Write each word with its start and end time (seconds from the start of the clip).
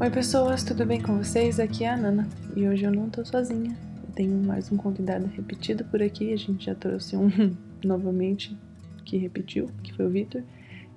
Oi 0.00 0.08
pessoas, 0.08 0.64
tudo 0.64 0.86
bem 0.86 0.98
com 0.98 1.18
vocês? 1.18 1.60
Aqui 1.60 1.84
é 1.84 1.90
a 1.90 1.94
Nana 1.94 2.26
e 2.56 2.66
hoje 2.66 2.84
eu 2.84 2.90
não 2.90 3.10
tô 3.10 3.22
sozinha. 3.22 3.76
Eu 4.02 4.14
tenho 4.14 4.34
mais 4.42 4.72
um 4.72 4.76
convidado 4.78 5.26
repetido 5.26 5.84
por 5.84 6.02
aqui, 6.02 6.32
a 6.32 6.36
gente 6.38 6.64
já 6.64 6.74
trouxe 6.74 7.18
um 7.18 7.28
novamente 7.84 8.56
que 9.04 9.18
repetiu, 9.18 9.68
que 9.82 9.92
foi 9.92 10.06
o 10.06 10.08
Vitor. 10.08 10.42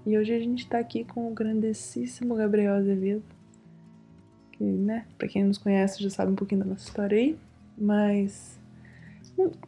E 0.06 0.18
hoje 0.18 0.34
a 0.34 0.40
gente 0.40 0.66
tá 0.70 0.80
aqui 0.80 1.04
com 1.04 1.30
o 1.30 1.34
grandessíssimo 1.34 2.34
Gabriel 2.34 2.76
Azevedo. 2.76 3.26
Que, 4.54 4.64
né, 4.64 5.06
pra 5.18 5.28
quem 5.28 5.44
nos 5.44 5.58
conhece 5.58 6.02
já 6.02 6.10
sabe 6.10 6.32
um 6.32 6.36
pouquinho 6.36 6.62
da 6.62 6.68
nossa 6.68 6.88
história 6.88 7.18
aí, 7.18 7.38
mas 7.78 8.58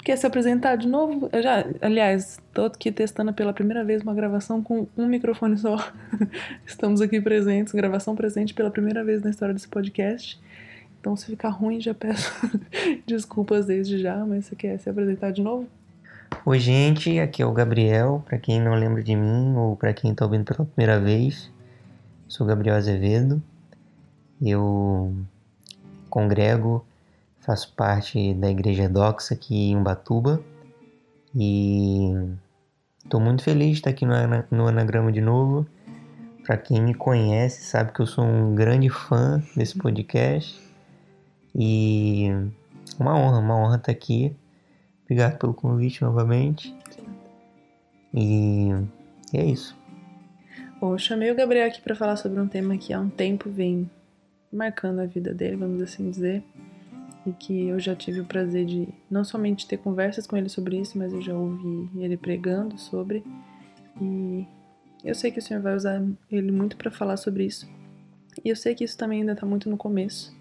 Quer 0.04 0.18
se 0.18 0.28
apresentar 0.28 0.76
de 0.76 0.88
novo? 0.88 1.28
Eu 1.34 1.42
já, 1.42 1.66
aliás, 1.82 2.40
estou 2.48 2.66
aqui 2.66 2.92
testando 2.92 3.34
pela 3.34 3.52
primeira 3.52 3.84
vez 3.84 4.04
uma 4.04 4.14
gravação 4.14 4.62
com 4.62 4.88
um 4.96 5.08
microfone 5.08 5.58
só. 5.58 5.78
Estamos 6.66 7.02
aqui 7.02 7.20
presentes, 7.20 7.74
gravação 7.74 8.16
presente 8.16 8.54
pela 8.54 8.70
primeira 8.70 9.04
vez 9.04 9.24
na 9.24 9.32
história 9.32 9.54
desse 9.54 9.68
podcast. 9.68 10.40
Então, 11.00 11.16
se 11.16 11.26
ficar 11.26 11.50
ruim, 11.50 11.82
já 11.82 11.94
peço 11.94 12.32
desculpas 13.08 13.66
desde 13.66 13.98
já, 13.98 14.24
mas 14.26 14.46
você 14.46 14.56
quer 14.56 14.78
se 14.80 14.90
apresentar 14.90 15.32
de 15.32 15.42
novo? 15.42 15.68
Oi, 16.46 16.60
gente, 16.60 17.20
aqui 17.20 17.42
é 17.42 17.46
o 17.46 17.52
Gabriel. 17.52 18.24
Para 18.28 18.38
quem 18.38 18.62
não 18.62 18.76
lembra 18.76 19.02
de 19.02 19.16
mim 19.16 19.56
ou 19.56 19.76
para 19.76 19.94
quem 19.94 20.12
está 20.12 20.26
ouvindo 20.26 20.46
pela 20.46 20.68
primeira 20.68 21.00
vez, 21.00 21.52
sou 22.28 22.46
Gabriel 22.46 22.76
Azevedo. 22.76 23.42
Eu 24.40 25.12
congrego 26.10 26.86
faço 27.46 27.72
parte 27.74 28.34
da 28.34 28.50
Igreja 28.50 28.90
Doxa 28.90 29.36
aqui 29.36 29.70
em 29.70 29.78
Ubatuba 29.78 30.42
e 31.36 32.12
estou 33.04 33.20
muito 33.20 33.44
feliz 33.44 33.74
de 33.74 33.74
estar 33.76 33.92
aqui 33.92 34.04
no, 34.04 34.68
Anagrama 34.68 35.12
de 35.12 35.22
novo. 35.22 35.68
Para 36.44 36.58
quem 36.58 36.82
me 36.82 36.94
conhece, 36.94 37.64
sabe 37.64 37.92
que 37.92 38.00
eu 38.00 38.08
sou 38.08 38.26
um 38.26 38.56
grande 38.56 38.90
fã 38.90 39.44
desse 39.56 39.78
podcast 39.78 40.60
e 41.54 42.30
uma 43.00 43.16
honra, 43.16 43.40
uma 43.40 43.56
honra 43.56 43.76
estar 43.78 43.92
aqui. 43.92 44.36
Obrigado 45.04 45.38
pelo 45.38 45.54
convite 45.54 46.02
novamente. 46.02 46.76
E 48.14 48.70
é 49.34 49.46
isso. 49.46 49.78
Bom, 50.82 50.94
eu 50.94 50.98
chamei 50.98 51.32
o 51.32 51.36
Gabriel 51.36 51.68
aqui 51.68 51.82
para 51.82 51.96
falar 51.96 52.16
sobre 52.16 52.40
um 52.40 52.48
tema 52.48 52.78
que 52.78 52.92
há 52.92 53.00
um 53.00 53.10
tempo 53.10 53.50
vem 53.50 53.90
marcando 54.52 55.00
a 55.00 55.06
vida 55.06 55.34
dele, 55.34 55.58
vamos 55.58 55.82
assim 55.82 56.10
dizer 56.10 56.44
e 57.26 57.32
que 57.32 57.68
eu 57.68 57.80
já 57.80 57.96
tive 57.96 58.20
o 58.20 58.26
prazer 58.26 58.66
de 58.66 58.88
não 59.10 59.24
somente 59.24 59.68
ter 59.68 59.78
conversas 59.78 60.28
com 60.28 60.38
ele 60.38 60.50
sobre 60.50 60.78
isso, 60.80 60.98
mas 60.98 61.12
eu 61.12 61.22
já 61.22 61.34
ouvi 61.34 61.90
ele 61.98 62.16
pregando 62.16 62.78
sobre. 62.78 63.24
E 64.02 64.46
eu 65.04 65.16
sei 65.16 65.32
que 65.32 65.40
o 65.40 65.42
Senhor 65.42 65.62
vai 65.62 65.76
usar 65.76 66.04
ele 66.32 66.52
muito 66.52 66.78
para 66.78 66.92
falar 66.92 67.18
sobre 67.18 67.46
isso. 67.46 67.68
E 68.44 68.50
eu 68.50 68.56
sei 68.56 68.76
que 68.76 68.84
isso 68.84 68.98
também 68.98 69.22
ainda 69.22 69.32
está 69.32 69.46
muito 69.46 69.70
no 69.70 69.78
começo, 69.78 70.36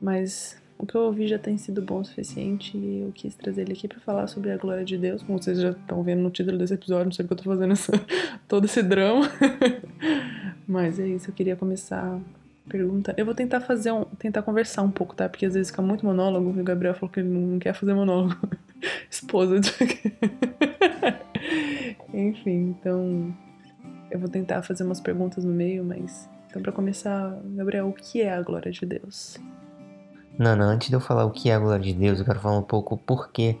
mas 0.00 0.62
o 0.78 0.86
que 0.86 0.94
eu 0.94 1.02
ouvi 1.02 1.26
já 1.26 1.38
tem 1.38 1.56
sido 1.56 1.80
bom 1.80 2.00
o 2.00 2.04
suficiente 2.04 2.76
e 2.76 3.00
eu 3.00 3.12
quis 3.12 3.34
trazer 3.34 3.62
ele 3.62 3.72
aqui 3.72 3.88
para 3.88 4.00
falar 4.00 4.26
sobre 4.26 4.50
a 4.50 4.56
glória 4.56 4.84
de 4.84 4.98
Deus, 4.98 5.22
como 5.22 5.40
vocês 5.40 5.58
já 5.58 5.70
estão 5.70 6.02
vendo 6.02 6.22
no 6.22 6.30
título 6.30 6.58
desse 6.58 6.74
episódio, 6.74 7.06
não 7.06 7.12
sei 7.12 7.24
porque 7.24 7.40
eu 7.40 7.44
tô 7.44 7.50
fazendo 7.50 7.72
essa, 7.72 7.92
todo 8.46 8.66
esse 8.66 8.82
drama. 8.82 9.30
mas 10.68 10.98
é 10.98 11.08
isso, 11.08 11.30
eu 11.30 11.34
queria 11.34 11.56
começar 11.56 12.20
pergunta. 12.68 13.14
Eu 13.16 13.24
vou 13.24 13.34
tentar 13.34 13.60
fazer 13.60 13.92
um. 13.92 14.04
tentar 14.04 14.42
conversar 14.42 14.82
um 14.82 14.90
pouco, 14.90 15.14
tá? 15.14 15.28
Porque 15.28 15.46
às 15.46 15.54
vezes 15.54 15.70
fica 15.70 15.82
muito 15.82 16.04
monólogo. 16.04 16.56
E 16.56 16.60
o 16.60 16.64
Gabriel 16.64 16.94
falou 16.94 17.10
que 17.10 17.20
ele 17.20 17.28
não 17.28 17.58
quer 17.58 17.74
fazer 17.74 17.94
monólogo. 17.94 18.36
Esposa 19.10 19.60
de. 19.60 19.70
Enfim, 22.12 22.76
então. 22.78 23.34
Eu 24.10 24.20
vou 24.20 24.28
tentar 24.28 24.62
fazer 24.62 24.84
umas 24.84 25.00
perguntas 25.00 25.44
no 25.44 25.52
meio, 25.52 25.84
mas. 25.84 26.28
Então, 26.48 26.62
para 26.62 26.70
começar, 26.70 27.36
Gabriel, 27.46 27.88
o 27.88 27.92
que 27.92 28.22
é 28.22 28.32
a 28.32 28.40
glória 28.40 28.70
de 28.70 28.86
Deus? 28.86 29.38
Não, 30.38 30.54
não, 30.54 30.66
antes 30.66 30.88
de 30.88 30.94
eu 30.94 31.00
falar 31.00 31.24
o 31.24 31.30
que 31.30 31.50
é 31.50 31.54
a 31.54 31.58
glória 31.58 31.84
de 31.84 31.92
Deus, 31.92 32.18
eu 32.18 32.24
quero 32.24 32.40
falar 32.40 32.58
um 32.58 32.62
pouco 32.62 32.96
por 32.96 33.30
que 33.30 33.56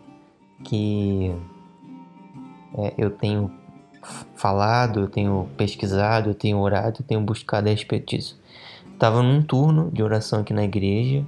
que 0.64 1.34
é, 2.76 2.94
eu 2.96 3.10
tenho 3.10 3.50
falado, 4.34 5.00
eu 5.00 5.08
tenho 5.08 5.48
pesquisado, 5.56 6.30
eu 6.30 6.34
tenho 6.34 6.58
orado, 6.58 7.00
eu 7.00 7.06
tenho 7.06 7.20
buscado 7.20 7.68
a 7.68 7.70
respeito 7.70 8.16
disso. 8.16 8.40
Tava 9.04 9.22
num 9.22 9.42
turno 9.42 9.90
de 9.92 10.02
oração 10.02 10.40
aqui 10.40 10.54
na 10.54 10.64
igreja. 10.64 11.26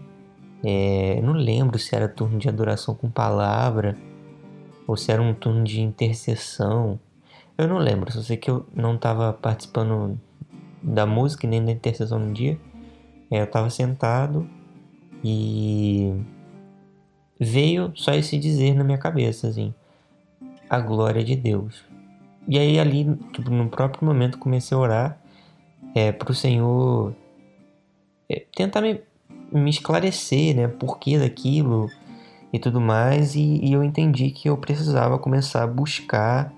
É, 0.64 1.20
não 1.20 1.34
lembro 1.34 1.78
se 1.78 1.94
era 1.94 2.08
turno 2.08 2.38
de 2.38 2.48
adoração 2.48 2.94
com 2.94 3.10
palavra 3.10 3.98
ou 4.86 4.96
se 4.96 5.12
era 5.12 5.20
um 5.20 5.34
turno 5.34 5.62
de 5.62 5.82
intercessão. 5.82 6.98
Eu 7.58 7.68
não 7.68 7.76
lembro, 7.76 8.10
só 8.10 8.22
sei 8.22 8.38
que 8.38 8.50
eu 8.50 8.64
não 8.74 8.94
estava 8.94 9.30
participando 9.30 10.18
da 10.82 11.04
música 11.04 11.46
nem 11.46 11.62
da 11.62 11.70
intercessão 11.70 12.18
no 12.18 12.32
dia. 12.32 12.58
É, 13.30 13.40
eu 13.40 13.44
estava 13.44 13.68
sentado 13.68 14.48
e 15.22 16.14
veio 17.38 17.92
só 17.94 18.14
esse 18.14 18.38
dizer 18.38 18.74
na 18.74 18.84
minha 18.84 18.96
cabeça, 18.96 19.48
assim, 19.48 19.74
a 20.70 20.80
glória 20.80 21.22
de 21.22 21.36
Deus. 21.36 21.84
E 22.48 22.58
aí 22.58 22.80
ali, 22.80 23.14
tipo, 23.34 23.50
no 23.50 23.68
próprio 23.68 24.06
momento 24.06 24.38
comecei 24.38 24.74
a 24.74 24.80
orar 24.80 25.20
é, 25.94 26.10
para 26.10 26.32
o 26.32 26.34
Senhor 26.34 27.14
tentar 28.54 28.80
me, 28.80 29.00
me 29.52 29.70
esclarecer, 29.70 30.56
né, 30.56 30.68
por 30.68 30.98
que 30.98 31.18
daquilo 31.18 31.90
e 32.52 32.58
tudo 32.58 32.80
mais, 32.80 33.34
e, 33.34 33.60
e 33.62 33.72
eu 33.72 33.82
entendi 33.82 34.30
que 34.30 34.48
eu 34.48 34.56
precisava 34.56 35.18
começar 35.18 35.62
a 35.62 35.66
buscar 35.66 36.52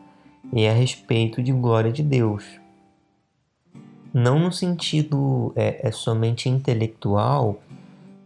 é, 0.55 0.69
a 0.71 0.73
respeito 0.73 1.43
de 1.43 1.53
glória 1.53 1.93
de 1.93 2.03
Deus. 2.03 2.45
Não 4.13 4.39
no 4.39 4.53
sentido 4.53 5.53
é, 5.55 5.87
é 5.89 5.91
somente 5.91 6.49
intelectual, 6.49 7.61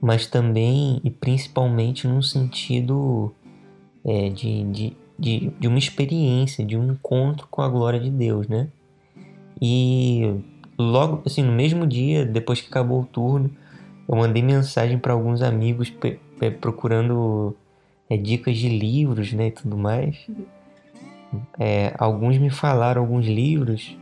mas 0.00 0.26
também 0.26 1.00
e 1.04 1.10
principalmente 1.10 2.06
no 2.06 2.22
sentido 2.22 3.32
é, 4.04 4.28
de, 4.28 4.64
de, 4.64 4.96
de, 5.18 5.50
de 5.58 5.68
uma 5.68 5.78
experiência, 5.78 6.64
de 6.64 6.76
um 6.76 6.92
encontro 6.92 7.46
com 7.50 7.62
a 7.62 7.68
glória 7.68 8.00
de 8.00 8.10
Deus, 8.10 8.48
né? 8.48 8.68
E 9.60 10.40
logo 10.78 11.22
assim 11.26 11.42
no 11.42 11.52
mesmo 11.52 11.86
dia 11.86 12.24
depois 12.24 12.60
que 12.60 12.68
acabou 12.68 13.02
o 13.02 13.06
turno 13.06 13.50
eu 14.08 14.16
mandei 14.16 14.42
mensagem 14.42 14.98
para 14.98 15.12
alguns 15.12 15.42
amigos 15.42 15.92
procurando 16.60 17.56
é, 18.08 18.16
dicas 18.16 18.56
de 18.56 18.68
livros 18.68 19.32
né 19.32 19.48
e 19.48 19.50
tudo 19.50 19.76
mais 19.76 20.26
é, 21.58 21.94
alguns 21.98 22.38
me 22.38 22.50
falaram 22.50 23.02
alguns 23.02 23.26
livros 23.26 23.96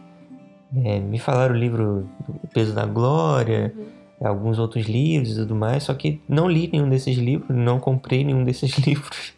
é, 0.85 0.99
me 1.01 1.19
falaram 1.19 1.55
o 1.55 1.59
livro 1.59 2.09
o 2.29 2.47
peso 2.49 2.75
da 2.75 2.87
glória 2.87 3.75
uhum. 3.77 4.27
alguns 4.27 4.59
outros 4.59 4.87
livros 4.87 5.33
e 5.33 5.37
tudo 5.37 5.55
mais 5.55 5.85
só 5.85 5.95
que 5.95 6.21
não 6.29 6.49
li 6.49 6.69
nenhum 6.73 6.89
desses 6.89 7.17
livros 7.17 7.57
não 7.57 7.79
comprei 7.79 8.25
nenhum 8.25 8.45
desses 8.45 8.77
livros 8.79 9.35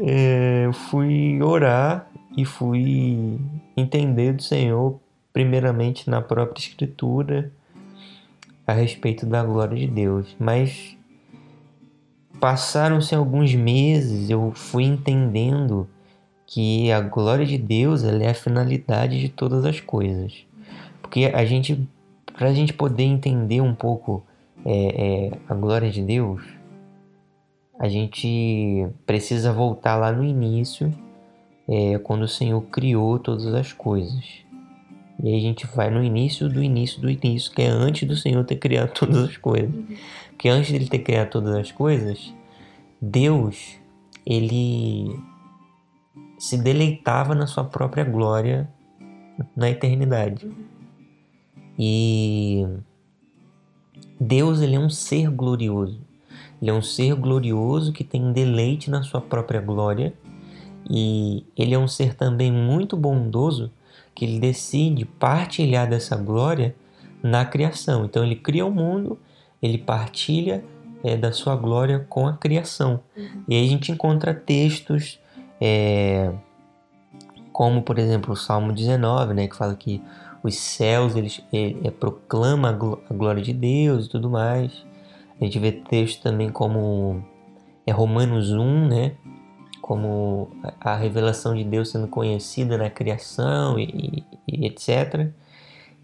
é, 0.00 0.70
fui 0.72 1.42
orar 1.42 2.08
e 2.36 2.44
fui 2.44 3.38
entender 3.76 4.32
do 4.32 4.42
Senhor 4.42 5.00
primeiramente 5.32 6.08
na 6.08 6.20
própria 6.20 6.60
Escritura 6.60 7.52
a 8.66 8.72
respeito 8.72 9.24
da 9.24 9.42
glória 9.42 9.76
de 9.76 9.86
Deus, 9.86 10.36
mas 10.38 10.96
passaram-se 12.38 13.14
alguns 13.14 13.54
meses, 13.54 14.28
eu 14.28 14.52
fui 14.54 14.84
entendendo 14.84 15.88
que 16.46 16.90
a 16.92 17.00
glória 17.00 17.44
de 17.44 17.58
Deus 17.58 18.04
ela 18.04 18.22
é 18.22 18.30
a 18.30 18.34
finalidade 18.34 19.20
de 19.20 19.28
todas 19.28 19.64
as 19.64 19.80
coisas, 19.80 20.46
porque 21.00 21.30
a 21.32 21.44
gente, 21.44 21.88
para 22.36 22.48
a 22.48 22.54
gente 22.54 22.72
poder 22.72 23.04
entender 23.04 23.60
um 23.60 23.74
pouco 23.74 24.22
é, 24.64 25.28
é, 25.28 25.38
a 25.48 25.54
glória 25.54 25.90
de 25.90 26.02
Deus, 26.02 26.42
a 27.78 27.88
gente 27.88 28.86
precisa 29.06 29.52
voltar 29.52 29.96
lá 29.96 30.10
no 30.10 30.24
início, 30.24 30.92
é, 31.68 31.98
quando 31.98 32.22
o 32.22 32.28
Senhor 32.28 32.60
criou 32.62 33.18
todas 33.18 33.46
as 33.54 33.72
coisas. 33.72 34.47
E 35.22 35.28
aí 35.28 35.36
a 35.36 35.40
gente 35.40 35.66
vai 35.66 35.90
no 35.90 36.02
início 36.02 36.48
do 36.48 36.62
início 36.62 37.00
do 37.00 37.10
início, 37.10 37.52
que 37.52 37.62
é 37.62 37.66
antes 37.66 38.06
do 38.06 38.16
Senhor 38.16 38.44
ter 38.44 38.56
criado 38.56 38.92
todas 38.98 39.28
as 39.28 39.36
coisas. 39.36 39.74
Uhum. 39.74 39.96
Porque 40.30 40.48
antes 40.48 40.70
dele 40.70 40.88
ter 40.88 41.00
criado 41.00 41.30
todas 41.30 41.54
as 41.54 41.72
coisas, 41.72 42.32
Deus, 43.00 43.76
ele 44.24 45.18
se 46.38 46.56
deleitava 46.56 47.34
na 47.34 47.46
sua 47.46 47.64
própria 47.64 48.04
glória 48.04 48.68
na 49.56 49.68
eternidade. 49.68 50.46
Uhum. 50.46 50.54
E 51.76 52.66
Deus, 54.20 54.60
ele 54.60 54.76
é 54.76 54.80
um 54.80 54.90
ser 54.90 55.30
glorioso. 55.30 56.00
Ele 56.60 56.70
é 56.70 56.74
um 56.74 56.82
ser 56.82 57.14
glorioso 57.14 57.92
que 57.92 58.04
tem 58.04 58.32
deleite 58.32 58.90
na 58.90 59.02
sua 59.02 59.20
própria 59.20 59.60
glória. 59.60 60.12
E 60.88 61.44
ele 61.56 61.74
é 61.74 61.78
um 61.78 61.88
ser 61.88 62.14
também 62.14 62.52
muito 62.52 62.96
bondoso 62.96 63.70
que 64.18 64.24
ele 64.24 64.40
decide 64.40 65.04
partilhar 65.04 65.88
dessa 65.88 66.16
glória 66.16 66.74
na 67.22 67.44
criação. 67.44 68.04
Então 68.04 68.24
ele 68.24 68.34
cria 68.34 68.66
o 68.66 68.70
mundo, 68.70 69.16
ele 69.62 69.78
partilha 69.78 70.64
é, 71.04 71.16
da 71.16 71.30
sua 71.30 71.54
glória 71.54 72.04
com 72.08 72.26
a 72.26 72.32
criação. 72.32 72.98
Uhum. 73.16 73.44
E 73.46 73.54
aí 73.54 73.64
a 73.64 73.68
gente 73.68 73.92
encontra 73.92 74.34
textos 74.34 75.20
é, 75.60 76.32
como 77.52 77.80
por 77.82 77.96
exemplo 77.96 78.32
o 78.32 78.36
Salmo 78.36 78.72
19, 78.72 79.34
né, 79.34 79.46
que 79.46 79.54
fala 79.54 79.76
que 79.76 80.02
os 80.42 80.56
céus 80.56 81.14
eles 81.14 81.40
é, 81.52 81.88
proclamam 81.88 82.98
a 83.08 83.14
glória 83.14 83.40
de 83.40 83.52
Deus 83.52 84.06
e 84.06 84.08
tudo 84.08 84.28
mais. 84.28 84.84
A 85.40 85.44
gente 85.44 85.60
vê 85.60 85.70
texto 85.70 86.22
também 86.24 86.50
como 86.50 87.24
é 87.86 87.92
Romanos 87.92 88.50
1, 88.50 88.88
né, 88.88 89.12
como 89.88 90.50
a 90.78 90.94
revelação 90.94 91.54
de 91.54 91.64
Deus 91.64 91.88
sendo 91.88 92.06
conhecida 92.08 92.76
na 92.76 92.90
criação 92.90 93.78
e, 93.78 94.24
e, 94.46 94.62
e 94.62 94.66
etc. 94.66 95.30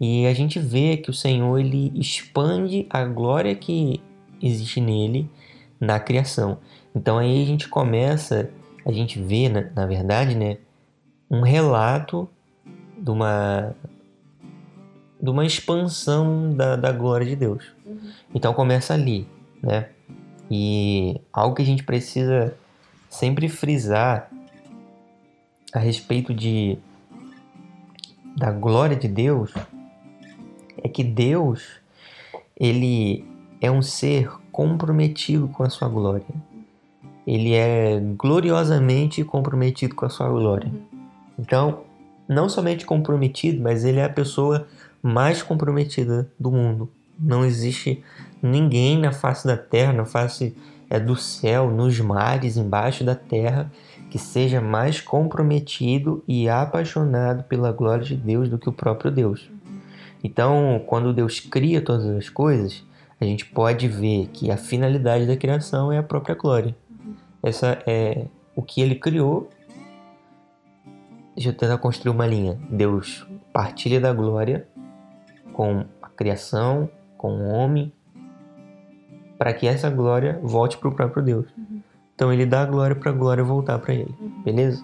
E 0.01 0.25
a 0.25 0.33
gente 0.33 0.57
vê 0.57 0.97
que 0.97 1.11
o 1.11 1.13
Senhor 1.13 1.59
ele 1.59 1.91
expande 1.93 2.87
a 2.89 3.05
glória 3.05 3.53
que 3.53 4.01
existe 4.41 4.81
nele 4.81 5.29
na 5.79 5.99
criação. 5.99 6.57
Então 6.95 7.19
aí 7.19 7.43
a 7.43 7.45
gente 7.45 7.69
começa, 7.69 8.49
a 8.83 8.91
gente 8.91 9.21
vê, 9.21 9.49
na, 9.49 9.69
na 9.75 9.85
verdade, 9.85 10.33
né, 10.33 10.57
um 11.29 11.41
relato 11.41 12.27
de 12.97 13.11
uma 13.11 13.75
de 15.21 15.29
uma 15.29 15.45
expansão 15.45 16.55
da, 16.55 16.75
da 16.75 16.91
glória 16.91 17.25
de 17.25 17.35
Deus. 17.35 17.65
Uhum. 17.85 18.11
Então 18.33 18.51
começa 18.51 18.95
ali, 18.95 19.27
né? 19.61 19.89
E 20.49 21.21
algo 21.31 21.55
que 21.55 21.61
a 21.61 21.65
gente 21.65 21.83
precisa 21.83 22.55
sempre 23.15 23.47
frisar 23.47 24.29
a 25.73 25.79
respeito 25.79 26.33
de 26.33 26.77
da 28.35 28.51
glória 28.51 28.95
de 28.95 29.07
Deus 29.07 29.53
é 30.83 30.89
que 30.89 31.03
Deus 31.03 31.79
ele 32.57 33.25
é 33.61 33.71
um 33.71 33.81
ser 33.81 34.29
comprometido 34.51 35.47
com 35.47 35.63
a 35.63 35.69
sua 35.69 35.87
glória. 35.87 36.25
Ele 37.25 37.53
é 37.53 37.99
gloriosamente 38.17 39.23
comprometido 39.23 39.95
com 39.95 40.05
a 40.05 40.09
sua 40.09 40.29
glória. 40.29 40.71
Então, 41.39 41.81
não 42.27 42.47
somente 42.47 42.85
comprometido, 42.85 43.61
mas 43.61 43.83
ele 43.83 43.99
é 43.99 44.03
a 44.03 44.09
pessoa 44.09 44.67
mais 45.01 45.41
comprometida 45.41 46.29
do 46.39 46.51
mundo. 46.51 46.91
Não 47.17 47.45
existe 47.45 48.03
ninguém 48.41 48.99
na 48.99 49.11
face 49.11 49.47
da 49.47 49.57
terra, 49.57 49.93
na 49.93 50.05
face 50.05 50.55
é, 50.89 50.99
do 50.99 51.15
céu, 51.15 51.69
nos 51.69 51.99
mares, 51.99 52.57
embaixo 52.57 53.03
da 53.03 53.15
terra, 53.15 53.71
que 54.09 54.17
seja 54.17 54.61
mais 54.61 55.01
comprometido 55.01 56.23
e 56.27 56.47
apaixonado 56.47 57.43
pela 57.43 57.71
glória 57.71 58.03
de 58.03 58.15
Deus 58.15 58.49
do 58.49 58.57
que 58.57 58.69
o 58.69 58.73
próprio 58.73 59.11
Deus. 59.11 59.49
Então, 60.23 60.81
quando 60.87 61.13
Deus 61.13 61.39
cria 61.39 61.81
todas 61.81 62.05
as 62.05 62.29
coisas, 62.29 62.83
a 63.19 63.25
gente 63.25 63.45
pode 63.45 63.87
ver 63.87 64.27
que 64.27 64.51
a 64.51 64.57
finalidade 64.57 65.25
da 65.25 65.37
criação 65.37 65.91
é 65.91 65.97
a 65.97 66.03
própria 66.03 66.35
glória. 66.35 66.75
Essa 67.41 67.77
é 67.85 68.25
o 68.55 68.61
que 68.61 68.81
ele 68.81 68.95
criou. 68.95 69.49
Deixa 71.35 71.49
eu 71.49 71.53
tentar 71.53 71.77
construir 71.77 72.11
uma 72.11 72.25
linha. 72.25 72.57
Deus 72.69 73.25
partilha 73.53 74.01
da 74.01 74.11
glória 74.11 74.67
com 75.53 75.85
a 76.01 76.09
criação, 76.09 76.89
com 77.17 77.37
o 77.37 77.47
homem, 77.47 77.93
para 79.37 79.53
que 79.53 79.67
essa 79.67 79.89
glória 79.89 80.39
volte 80.41 80.77
para 80.77 80.89
o 80.89 80.95
próprio 80.95 81.23
Deus. 81.23 81.45
Uhum. 81.57 81.81
Então 82.13 82.31
ele 82.31 82.45
dá 82.45 82.61
a 82.61 82.65
glória 82.65 82.95
para 82.95 83.11
a 83.11 83.13
glória 83.13 83.43
voltar 83.43 83.79
para 83.79 83.93
ele, 83.93 84.13
uhum. 84.19 84.41
beleza? 84.43 84.83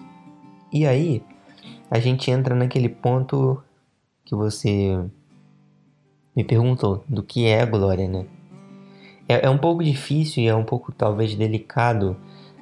E 0.72 0.86
aí 0.86 1.22
a 1.90 1.98
gente 1.98 2.30
entra 2.30 2.54
naquele 2.54 2.88
ponto 2.88 3.62
que 4.24 4.34
você 4.34 4.98
me 6.34 6.44
perguntou 6.44 7.04
do 7.08 7.22
que 7.22 7.46
é 7.46 7.62
a 7.62 7.66
glória, 7.66 8.08
né? 8.08 8.26
É, 9.28 9.46
é 9.46 9.50
um 9.50 9.58
pouco 9.58 9.82
difícil 9.82 10.42
e 10.42 10.48
é 10.48 10.54
um 10.54 10.64
pouco 10.64 10.92
talvez 10.92 11.34
delicado 11.34 12.16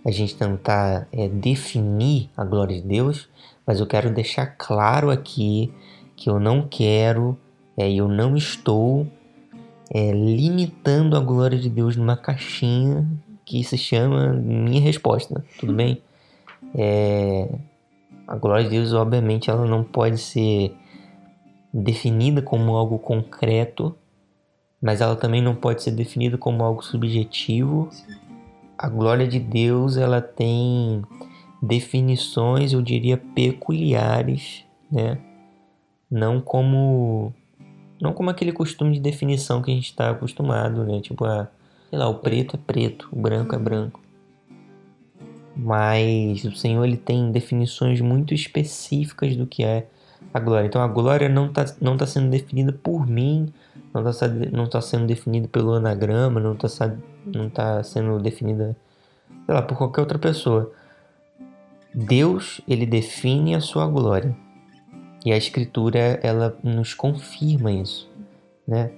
a 0.05 0.11
gente 0.11 0.35
tentar 0.35 1.07
é, 1.13 1.29
definir 1.29 2.31
a 2.37 2.45
glória 2.45 2.81
de 2.81 2.87
Deus, 2.87 3.29
mas 3.67 3.81
eu 3.81 3.87
quero 3.87 4.11
deixar 4.11 4.47
claro 4.47 5.11
aqui 5.11 5.73
que 6.17 6.31
eu 6.31 6.39
não 6.39 6.67
quero 6.67 7.37
é, 7.77 7.91
eu 7.91 8.09
não 8.09 8.37
estou 8.37 9.07
é, 9.93 10.13
limitando 10.13 11.17
a 11.17 11.21
glória 11.21 11.59
de 11.59 11.69
Deus 11.69 11.97
numa 11.97 12.17
caixinha 12.17 13.07
que 13.45 13.65
se 13.65 13.77
chama 13.77 14.33
minha 14.33 14.81
resposta, 14.81 15.45
tudo 15.59 15.73
bem? 15.73 16.01
É, 16.75 17.53
a 18.27 18.37
glória 18.37 18.65
de 18.65 18.71
Deus, 18.71 18.93
obviamente, 18.93 19.51
ela 19.51 19.67
não 19.67 19.83
pode 19.83 20.19
ser 20.19 20.73
definida 21.75 22.41
como 22.41 22.77
algo 22.77 22.99
concreto, 22.99 23.97
mas 24.81 25.01
ela 25.01 25.17
também 25.17 25.43
não 25.43 25.55
pode 25.55 25.83
ser 25.83 25.91
definida 25.91 26.39
como 26.39 26.63
algo 26.63 26.83
subjetivo. 26.83 27.91
A 28.79 28.89
glória 28.89 29.27
de 29.27 29.41
Deus 29.41 29.97
ela 29.97 30.23
tem 30.23 31.03
definições, 31.61 32.73
eu 32.73 32.81
diria, 32.81 33.17
peculiares, 33.17 34.65
né? 34.91 35.19
Não 36.09 36.41
como 36.41 37.35
não 38.01 38.13
como 38.13 38.31
aquele 38.31 38.53
costume 38.53 38.95
de 38.95 39.01
definição 39.01 39.61
que 39.63 39.71
a 39.71 39.75
gente 39.75 39.87
está 39.87 40.11
acostumado, 40.11 40.85
né? 40.85 41.01
Tipo, 41.01 41.25
a, 41.25 41.49
sei 41.89 41.99
lá, 41.99 42.09
o 42.09 42.17
preto 42.17 42.57
é 42.57 42.59
preto, 42.59 43.09
o 43.13 43.17
branco 43.21 43.55
é 43.55 43.59
branco. 43.59 44.01
Mas 45.57 46.45
o 46.45 46.53
Senhor 46.53 46.85
ele 46.85 46.97
tem 46.97 47.31
definições 47.31 48.01
muito 48.01 48.33
específicas 48.33 49.37
do 49.37 49.47
que 49.47 49.65
é 49.65 49.87
a 50.33 50.41
glória. 50.41 50.67
Então 50.67 50.81
a 50.81 50.89
glória 50.89 51.29
não 51.29 51.47
está 51.47 51.65
não 51.81 51.97
tá 51.97 52.07
sendo 52.07 52.31
definida 52.31 52.73
por 52.73 53.07
mim, 53.07 53.53
não 53.93 54.09
está 54.09 54.29
não 54.53 54.67
tá 54.67 54.81
sendo 54.81 55.07
definida 55.07 55.49
pelo 55.49 55.75
anagrama, 55.75 56.41
não 56.41 56.53
está 56.55 56.97
não 57.27 57.51
tá 57.51 57.83
sendo 57.83 58.19
definida 58.19 58.77
sei 59.45 59.55
lá, 59.55 59.63
por 59.63 59.77
qualquer 59.77 60.01
outra 60.01 60.19
pessoa. 60.19 60.73
Deus, 61.93 62.61
ele 62.69 62.87
define 62.87 63.55
a 63.55 63.61
sua 63.61 63.87
glória. 63.87 64.37
E 65.25 65.33
a 65.33 65.37
escritura 65.37 66.19
ela 66.23 66.57
nos 66.63 66.95
confirma 66.95 67.71
isso, 67.71 68.11
né? 68.67 68.91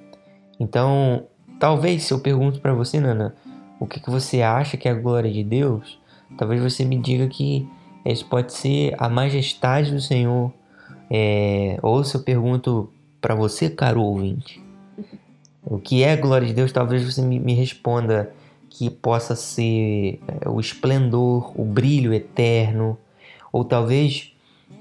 Então, 0.58 1.26
talvez 1.58 2.04
se 2.04 2.12
eu 2.12 2.20
pergunto 2.20 2.60
para 2.60 2.72
você, 2.72 3.00
Nana, 3.00 3.34
o 3.80 3.86
que, 3.86 3.98
que 3.98 4.10
você 4.10 4.42
acha 4.42 4.76
que 4.76 4.86
é 4.86 4.92
a 4.92 4.94
glória 4.94 5.30
de 5.30 5.42
Deus, 5.42 5.98
talvez 6.38 6.62
você 6.62 6.84
me 6.84 6.96
diga 6.96 7.26
que 7.26 7.69
isso 8.04 8.26
pode 8.26 8.52
ser 8.52 8.94
a 8.98 9.08
majestade 9.08 9.92
do 9.92 10.00
Senhor, 10.00 10.52
é, 11.10 11.78
ou 11.82 12.02
se 12.04 12.16
eu 12.16 12.22
pergunto 12.22 12.90
para 13.20 13.34
você, 13.34 13.68
caro 13.68 14.02
ouvinte, 14.02 14.62
o 15.64 15.78
que 15.78 16.02
é 16.02 16.12
a 16.12 16.16
glória 16.16 16.46
de 16.46 16.52
Deus, 16.54 16.72
talvez 16.72 17.02
você 17.02 17.22
me, 17.22 17.38
me 17.38 17.54
responda 17.54 18.32
que 18.68 18.88
possa 18.88 19.36
ser 19.36 20.20
é, 20.26 20.48
o 20.48 20.58
esplendor, 20.58 21.52
o 21.60 21.64
brilho 21.64 22.12
eterno, 22.12 22.98
ou 23.52 23.64
talvez 23.64 24.31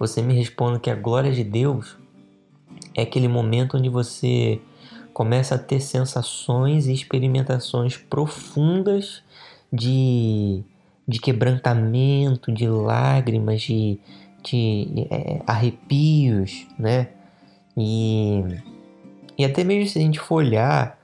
você 0.02 0.20
me 0.20 0.34
responda 0.34 0.80
que 0.80 0.90
a 0.90 0.96
glória 0.96 1.32
de 1.32 1.44
Deus 1.44 1.96
é 2.98 3.04
aquele 3.04 3.28
momento 3.28 3.78
onde 3.78 3.88
você 3.88 4.60
começa 5.14 5.54
a 5.54 5.60
ter 5.60 5.80
sensações 5.80 6.88
e 6.88 6.92
experimentações 6.92 7.98
profundas 7.98 9.22
de, 9.72 10.64
de 11.08 11.20
quebrantamento, 11.20 12.52
de 12.52 12.68
lágrimas, 12.68 13.62
de, 13.62 14.00
de 14.42 15.08
é, 15.12 15.44
arrepios, 15.46 16.66
né? 16.80 17.10
E, 17.78 18.44
e 19.38 19.46
até 19.46 19.64
mesmo 19.64 19.88
se 19.88 20.00
a 20.00 20.02
gente 20.02 20.20
for 20.20 20.38
olhar 20.38 21.00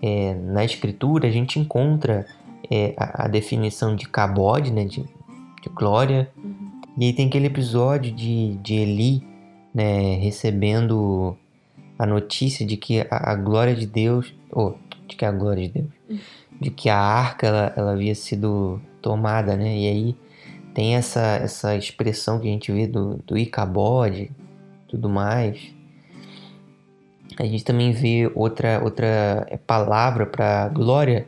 é, 0.00 0.34
na 0.34 0.64
escritura, 0.64 1.26
a 1.26 1.32
gente 1.32 1.58
encontra 1.58 2.24
é, 2.70 2.94
a, 2.96 3.24
a, 3.24 3.28
definição 3.28 3.96
de 3.96 4.06
cabode, 4.06 4.70
né? 4.70 4.84
De, 4.84 5.02
de 5.02 5.68
glória. 5.74 6.30
Uhum. 6.36 6.61
E 6.96 7.06
aí 7.06 7.12
tem 7.12 7.26
aquele 7.26 7.46
episódio 7.46 8.12
de, 8.12 8.56
de 8.56 8.74
Eli, 8.74 9.26
né? 9.74 10.16
Recebendo 10.16 11.36
a 11.98 12.06
notícia 12.06 12.66
de 12.66 12.76
que 12.76 13.00
a, 13.00 13.32
a 13.32 13.34
glória 13.34 13.74
de 13.74 13.86
Deus, 13.86 14.34
ou 14.50 14.78
de 15.08 15.16
que 15.16 15.24
a 15.24 15.32
glória 15.32 15.66
de 15.66 15.80
Deus, 15.80 16.20
de 16.60 16.70
que 16.70 16.88
a 16.88 16.98
arca 16.98 17.46
ela, 17.46 17.72
ela 17.76 17.92
havia 17.92 18.14
sido 18.14 18.80
tomada, 19.00 19.56
né? 19.56 19.76
E 19.76 19.88
aí 19.88 20.16
tem 20.74 20.94
essa, 20.94 21.36
essa 21.36 21.76
expressão 21.76 22.38
que 22.38 22.48
a 22.48 22.50
gente 22.50 22.70
vê 22.72 22.86
do, 22.86 23.18
do 23.26 23.36
Icabode, 23.36 24.30
tudo 24.88 25.08
mais. 25.08 25.74
A 27.38 27.44
gente 27.44 27.64
também 27.64 27.92
vê 27.92 28.30
outra, 28.34 28.82
outra 28.82 29.58
palavra 29.66 30.26
para 30.26 30.68
glória 30.68 31.26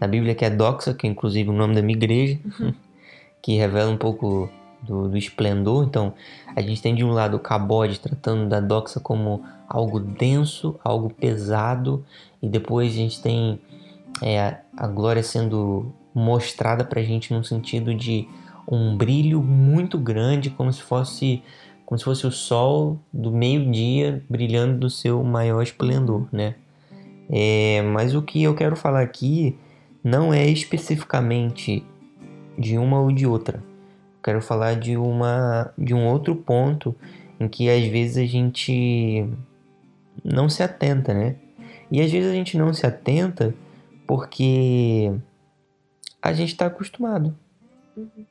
na 0.00 0.06
Bíblia 0.06 0.34
que 0.34 0.44
é 0.44 0.50
doxa, 0.50 0.94
que 0.94 1.06
é 1.06 1.10
inclusive 1.10 1.50
o 1.50 1.52
nome 1.52 1.74
da 1.74 1.82
minha 1.82 1.96
igreja, 1.96 2.38
uhum. 2.58 2.72
que 3.42 3.56
revela 3.56 3.90
um 3.90 3.96
pouco 3.96 4.50
do, 4.86 5.08
do, 5.08 5.16
esplendor. 5.16 5.84
Então, 5.84 6.14
a 6.54 6.60
gente 6.60 6.80
tem 6.82 6.94
de 6.94 7.04
um 7.04 7.10
lado 7.10 7.36
o 7.36 7.40
cabode 7.40 8.00
tratando 8.00 8.48
da 8.48 8.60
doxa 8.60 9.00
como 9.00 9.42
algo 9.68 9.98
denso, 9.98 10.78
algo 10.84 11.10
pesado, 11.10 12.04
e 12.42 12.48
depois 12.48 12.92
a 12.92 12.96
gente 12.96 13.20
tem 13.20 13.60
é, 14.22 14.58
a 14.76 14.86
glória 14.86 15.22
sendo 15.22 15.92
mostrada 16.14 16.84
para 16.84 17.00
a 17.00 17.04
gente 17.04 17.32
no 17.32 17.42
sentido 17.44 17.94
de 17.94 18.28
um 18.70 18.96
brilho 18.96 19.42
muito 19.42 19.98
grande, 19.98 20.50
como 20.50 20.72
se 20.72 20.82
fosse 20.82 21.42
como 21.84 21.98
se 21.98 22.04
fosse 22.04 22.26
o 22.26 22.30
sol 22.30 22.98
do 23.12 23.30
meio-dia 23.30 24.24
brilhando 24.28 24.78
do 24.78 24.90
seu 24.90 25.22
maior 25.22 25.62
esplendor, 25.62 26.26
né? 26.32 26.54
É, 27.28 27.82
mas 27.82 28.14
o 28.14 28.22
que 28.22 28.42
eu 28.42 28.54
quero 28.54 28.74
falar 28.74 29.02
aqui 29.02 29.58
não 30.02 30.32
é 30.32 30.46
especificamente 30.46 31.84
de 32.58 32.78
uma 32.78 33.00
ou 33.00 33.12
de 33.12 33.26
outra, 33.26 33.62
quero 34.24 34.40
falar 34.40 34.74
de 34.74 34.96
uma 34.96 35.70
de 35.76 35.92
um 35.92 36.06
outro 36.06 36.34
ponto 36.34 36.96
em 37.38 37.46
que 37.46 37.68
às 37.68 37.84
vezes 37.84 38.16
a 38.16 38.24
gente 38.24 39.28
não 40.24 40.48
se 40.48 40.62
atenta, 40.62 41.12
né? 41.12 41.36
E 41.90 42.00
às 42.00 42.10
vezes 42.10 42.30
a 42.30 42.34
gente 42.34 42.56
não 42.56 42.72
se 42.72 42.86
atenta 42.86 43.54
porque 44.06 45.12
a 46.22 46.32
gente 46.32 46.52
está 46.52 46.66
acostumado. 46.66 47.36
Uhum. 47.94 48.24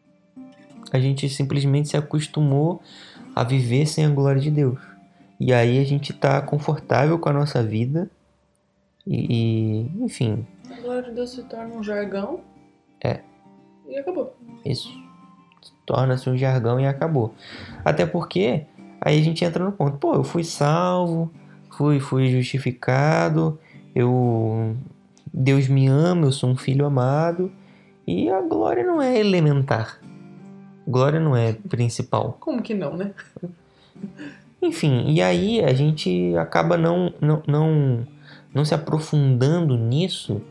A 0.91 0.99
gente 0.99 1.29
simplesmente 1.29 1.89
se 1.89 1.97
acostumou 1.97 2.81
a 3.35 3.43
viver 3.43 3.85
sem 3.85 4.05
a 4.05 4.09
glória 4.09 4.41
de 4.41 4.49
Deus. 4.49 4.79
E 5.39 5.53
aí 5.53 5.79
a 5.79 5.83
gente 5.83 6.11
está 6.11 6.41
confortável 6.41 7.19
com 7.19 7.29
a 7.29 7.33
nossa 7.33 7.61
vida 7.61 8.09
e, 9.05 9.25
e, 9.29 10.03
enfim. 10.03 10.45
A 10.71 10.81
glória 10.81 11.03
de 11.03 11.11
Deus 11.11 11.31
se 11.31 11.43
torna 11.43 11.75
um 11.75 11.83
jargão. 11.83 12.41
É. 13.03 13.19
E 13.87 13.97
acabou. 13.97 14.35
Isso. 14.65 14.89
Torna-se 15.85 16.29
um 16.29 16.37
jargão 16.37 16.79
e 16.79 16.87
acabou. 16.87 17.33
Até 17.83 18.05
porque 18.05 18.65
aí 19.01 19.19
a 19.19 19.23
gente 19.23 19.43
entra 19.43 19.63
no 19.63 19.71
ponto. 19.71 19.97
Pô, 19.97 20.13
eu 20.13 20.23
fui 20.23 20.43
salvo, 20.43 21.31
fui, 21.71 21.99
fui 21.99 22.29
justificado, 22.29 23.59
eu 23.93 24.75
Deus 25.33 25.67
me 25.67 25.87
ama, 25.87 26.27
eu 26.27 26.31
sou 26.31 26.49
um 26.49 26.55
filho 26.55 26.85
amado. 26.85 27.51
E 28.05 28.29
a 28.29 28.41
glória 28.41 28.83
não 28.83 29.01
é 29.01 29.17
elementar. 29.17 29.99
Glória 30.87 31.19
não 31.19 31.35
é 31.35 31.53
principal. 31.53 32.37
Como 32.39 32.61
que 32.61 32.73
não, 32.73 32.97
né? 32.97 33.13
Enfim, 34.61 35.11
e 35.11 35.21
aí 35.21 35.63
a 35.63 35.73
gente 35.73 36.35
acaba 36.37 36.77
não, 36.77 37.13
não, 37.19 37.43
não, 37.47 38.07
não 38.53 38.65
se 38.65 38.73
aprofundando 38.73 39.77
nisso 39.77 40.41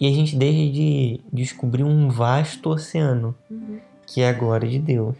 e 0.00 0.06
a 0.06 0.10
gente 0.10 0.36
deixa 0.36 0.72
de 0.72 1.20
descobrir 1.32 1.84
um 1.84 2.08
vasto 2.08 2.70
oceano, 2.70 3.34
Uhum. 3.50 3.78
Que 4.10 4.22
é 4.22 4.28
a 4.28 4.32
glória 4.32 4.68
de 4.68 4.80
Deus. 4.80 5.16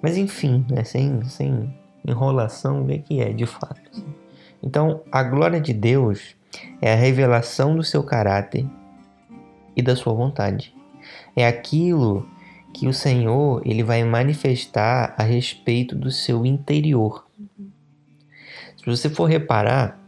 Mas 0.00 0.16
enfim, 0.16 0.64
né, 0.70 0.84
sem, 0.84 1.24
sem 1.24 1.76
enrolação, 2.06 2.84
o 2.84 2.86
que 2.86 2.92
é 2.92 2.98
que 2.98 3.20
é 3.20 3.32
de 3.32 3.46
fato. 3.46 3.90
Então, 4.62 5.02
a 5.10 5.24
glória 5.24 5.60
de 5.60 5.72
Deus 5.72 6.36
é 6.80 6.92
a 6.92 6.96
revelação 6.96 7.74
do 7.74 7.82
seu 7.82 8.04
caráter 8.04 8.64
e 9.74 9.82
da 9.82 9.96
sua 9.96 10.14
vontade. 10.14 10.72
É 11.34 11.46
aquilo 11.46 12.28
que 12.72 12.86
o 12.86 12.94
Senhor 12.94 13.60
ele 13.64 13.82
vai 13.82 14.04
manifestar 14.04 15.12
a 15.18 15.24
respeito 15.24 15.96
do 15.96 16.10
seu 16.10 16.46
interior. 16.46 17.26
Se 18.76 18.86
você 18.86 19.10
for 19.10 19.24
reparar, 19.24 19.98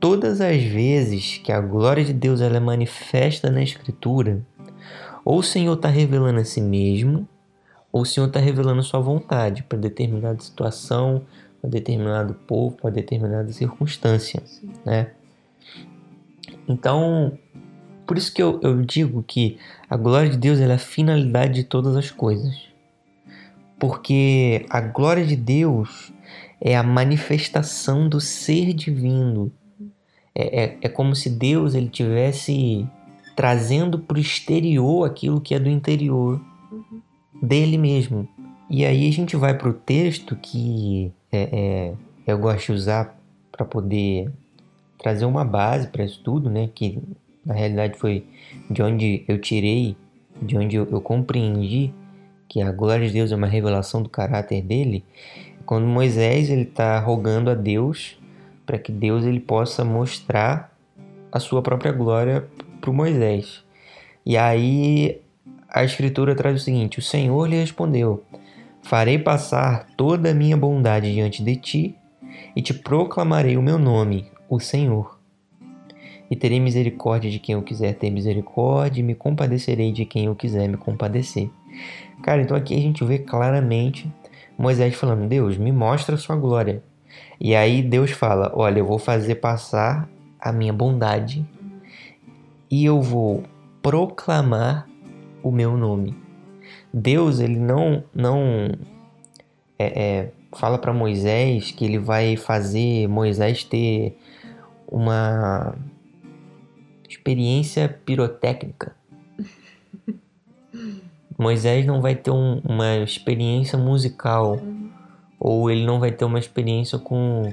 todas 0.00 0.40
as 0.40 0.62
vezes 0.62 1.38
que 1.44 1.52
a 1.52 1.60
glória 1.60 2.04
de 2.04 2.14
Deus 2.14 2.40
ela 2.40 2.56
é 2.56 2.60
manifesta 2.60 3.50
na 3.50 3.62
Escritura, 3.62 4.42
ou 5.28 5.40
o 5.40 5.42
Senhor 5.42 5.74
está 5.74 5.90
revelando 5.90 6.40
a 6.40 6.44
si 6.44 6.58
mesmo, 6.58 7.28
ou 7.92 8.00
o 8.00 8.06
Senhor 8.06 8.28
está 8.28 8.40
revelando 8.40 8.82
sua 8.82 8.98
vontade 8.98 9.62
para 9.62 9.76
determinada 9.76 10.40
situação, 10.40 11.20
para 11.60 11.68
determinado 11.68 12.32
povo, 12.32 12.78
para 12.80 12.88
determinada 12.88 13.52
circunstância, 13.52 14.42
né? 14.86 15.10
Então, 16.66 17.38
por 18.06 18.16
isso 18.16 18.32
que 18.32 18.42
eu, 18.42 18.58
eu 18.62 18.80
digo 18.80 19.22
que 19.22 19.58
a 19.90 19.98
glória 19.98 20.30
de 20.30 20.38
Deus 20.38 20.60
é 20.60 20.72
a 20.72 20.78
finalidade 20.78 21.56
de 21.56 21.64
todas 21.64 21.94
as 21.94 22.10
coisas. 22.10 22.56
Porque 23.78 24.64
a 24.70 24.80
glória 24.80 25.26
de 25.26 25.36
Deus 25.36 26.10
é 26.58 26.74
a 26.74 26.82
manifestação 26.82 28.08
do 28.08 28.18
ser 28.18 28.72
divino. 28.72 29.52
É, 30.34 30.64
é, 30.64 30.78
é 30.80 30.88
como 30.88 31.14
se 31.14 31.28
Deus 31.28 31.74
ele 31.74 31.90
tivesse 31.90 32.88
trazendo 33.38 34.00
para 34.00 34.16
o 34.16 34.20
exterior 34.20 35.06
aquilo 35.06 35.40
que 35.40 35.54
é 35.54 35.60
do 35.60 35.68
interior 35.68 36.40
Uhum. 36.72 37.00
dele 37.40 37.78
mesmo. 37.78 38.28
E 38.68 38.84
aí 38.84 39.08
a 39.08 39.12
gente 39.12 39.36
vai 39.36 39.56
para 39.56 39.68
o 39.68 39.72
texto 39.72 40.34
que 40.34 41.12
é, 41.30 41.48
é, 41.52 41.94
eu 42.26 42.36
gosto 42.36 42.66
de 42.66 42.72
usar 42.72 43.16
para 43.52 43.64
poder 43.64 44.28
trazer 44.98 45.24
uma 45.24 45.44
base 45.44 45.86
para 45.86 46.04
isso 46.04 46.20
tudo, 46.20 46.50
né? 46.50 46.68
Que 46.74 46.98
na 47.46 47.54
realidade 47.54 47.96
foi 47.96 48.26
de 48.68 48.82
onde 48.82 49.24
eu 49.28 49.40
tirei, 49.40 49.96
de 50.42 50.58
onde 50.58 50.74
eu, 50.74 50.88
eu 50.90 51.00
compreendi 51.00 51.94
que 52.48 52.60
a 52.60 52.72
glória 52.72 53.06
de 53.06 53.12
Deus 53.12 53.30
é 53.30 53.36
uma 53.36 53.46
revelação 53.46 54.02
do 54.02 54.08
caráter 54.08 54.62
dele. 54.62 55.04
Quando 55.64 55.86
Moisés 55.86 56.50
ele 56.50 56.62
está 56.62 56.98
rogando 56.98 57.50
a 57.50 57.54
Deus 57.54 58.18
para 58.66 58.80
que 58.80 58.90
Deus 58.90 59.24
ele 59.24 59.38
possa 59.38 59.84
mostrar 59.84 60.76
a 61.30 61.38
sua 61.38 61.62
própria 61.62 61.92
glória 61.92 62.44
Moisés. 62.92 63.64
E 64.24 64.36
aí 64.36 65.20
a 65.68 65.84
escritura 65.84 66.34
traz 66.34 66.60
o 66.60 66.64
seguinte: 66.64 66.98
O 66.98 67.02
Senhor 67.02 67.48
lhe 67.48 67.56
respondeu: 67.56 68.24
Farei 68.82 69.18
passar 69.18 69.86
toda 69.96 70.30
a 70.30 70.34
minha 70.34 70.56
bondade 70.56 71.12
diante 71.12 71.42
de 71.42 71.56
ti 71.56 71.96
e 72.54 72.62
te 72.62 72.72
proclamarei 72.72 73.56
o 73.56 73.62
meu 73.62 73.78
nome, 73.78 74.26
o 74.48 74.58
Senhor. 74.58 75.18
E 76.30 76.36
terei 76.36 76.60
misericórdia 76.60 77.30
de 77.30 77.38
quem 77.38 77.54
eu 77.54 77.62
quiser 77.62 77.94
ter 77.94 78.10
misericórdia, 78.10 79.00
e 79.00 79.04
me 79.04 79.14
compadecerei 79.14 79.92
de 79.92 80.04
quem 80.04 80.26
eu 80.26 80.34
quiser 80.34 80.68
me 80.68 80.76
compadecer. 80.76 81.50
Cara, 82.22 82.42
então 82.42 82.56
aqui 82.56 82.74
a 82.74 82.80
gente 82.80 83.04
vê 83.04 83.18
claramente 83.18 84.10
Moisés 84.58 84.94
falando: 84.94 85.28
Deus, 85.28 85.56
me 85.56 85.72
mostra 85.72 86.16
a 86.16 86.18
sua 86.18 86.36
glória. 86.36 86.82
E 87.40 87.54
aí 87.54 87.82
Deus 87.82 88.10
fala: 88.10 88.52
Olha, 88.54 88.80
eu 88.80 88.86
vou 88.86 88.98
fazer 88.98 89.36
passar 89.36 90.08
a 90.40 90.52
minha 90.52 90.72
bondade 90.72 91.46
e 92.70 92.84
eu 92.84 93.00
vou 93.00 93.44
proclamar 93.82 94.88
o 95.42 95.50
meu 95.50 95.76
nome. 95.76 96.14
Deus, 96.92 97.38
ele 97.40 97.58
não, 97.58 98.02
não 98.14 98.70
é, 99.78 100.02
é, 100.02 100.32
fala 100.52 100.78
para 100.78 100.92
Moisés 100.92 101.70
que 101.70 101.84
ele 101.84 101.98
vai 101.98 102.36
fazer 102.36 103.06
Moisés 103.08 103.62
ter 103.64 104.18
uma 104.86 105.74
experiência 107.08 107.88
pirotécnica. 108.04 108.94
Moisés 111.38 111.86
não 111.86 112.00
vai 112.00 112.14
ter 112.14 112.30
um- 112.30 112.60
uma 112.64 112.96
experiência 112.96 113.78
musical, 113.78 114.56
Uhum. 114.56 114.90
ou 115.38 115.70
ele 115.70 115.84
não 115.86 116.00
vai 116.00 116.10
ter 116.10 116.24
uma 116.24 116.38
experiência 116.38 116.98
com, 116.98 117.52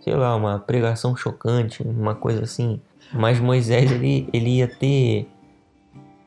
sei 0.00 0.14
lá, 0.14 0.34
uma 0.36 0.58
pregação 0.58 1.16
chocante, 1.16 1.82
uma 1.82 2.14
coisa 2.14 2.42
assim. 2.44 2.80
Mas 3.12 3.40
Moisés, 3.40 3.90
ele, 3.90 4.28
ele 4.32 4.58
ia 4.58 4.68
ter 4.68 5.28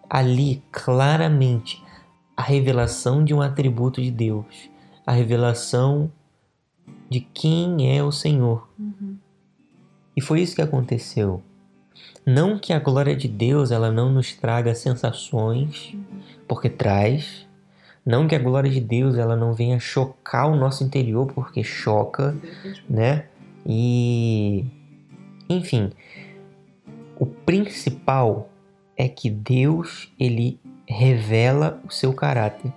ali 0.10 0.62
claramente 0.72 1.82
a 2.36 2.42
revelação 2.42 3.24
de 3.24 3.34
um 3.34 3.42
atributo 3.42 4.02
de 4.02 4.12
Deus, 4.12 4.70
a 5.06 5.12
revelação 5.12 6.12
de 7.10 7.20
quem 7.20 7.96
é 7.96 8.04
o 8.04 8.12
Senhor. 8.12 8.68
Uhum. 8.80 9.18
E 10.16 10.22
foi 10.22 10.42
isso 10.42 10.56
que 10.56 10.62
aconteceu. 10.62 11.42
Não 12.26 12.58
que 12.58 12.74
a 12.74 12.80
glória 12.80 13.16
de 13.16 13.28
Deus 13.28 13.72
ela 13.72 13.92
não 13.92 14.12
nos 14.12 14.34
traga 14.34 14.74
sensações, 14.76 15.96
porque 16.48 16.70
traz. 16.70 17.48
Não 18.06 18.28
que 18.28 18.36
a 18.36 18.40
glória 18.40 18.70
de 18.70 18.80
Deus 18.80 19.18
ela 19.18 19.36
não 19.36 19.54
venha 19.54 19.80
chocar 19.80 20.50
o 20.50 20.56
nosso 20.56 20.84
interior, 20.84 21.28
porque 21.34 21.64
choca, 21.64 22.36
né? 22.90 23.26
E 23.66 24.66
enfim, 25.50 25.92
o 27.22 27.26
principal 27.28 28.50
é 28.98 29.08
que 29.08 29.30
Deus 29.30 30.12
ele 30.20 30.60
revela 30.88 31.80
o 31.88 31.92
seu 31.92 32.16
caráter. 32.16 32.74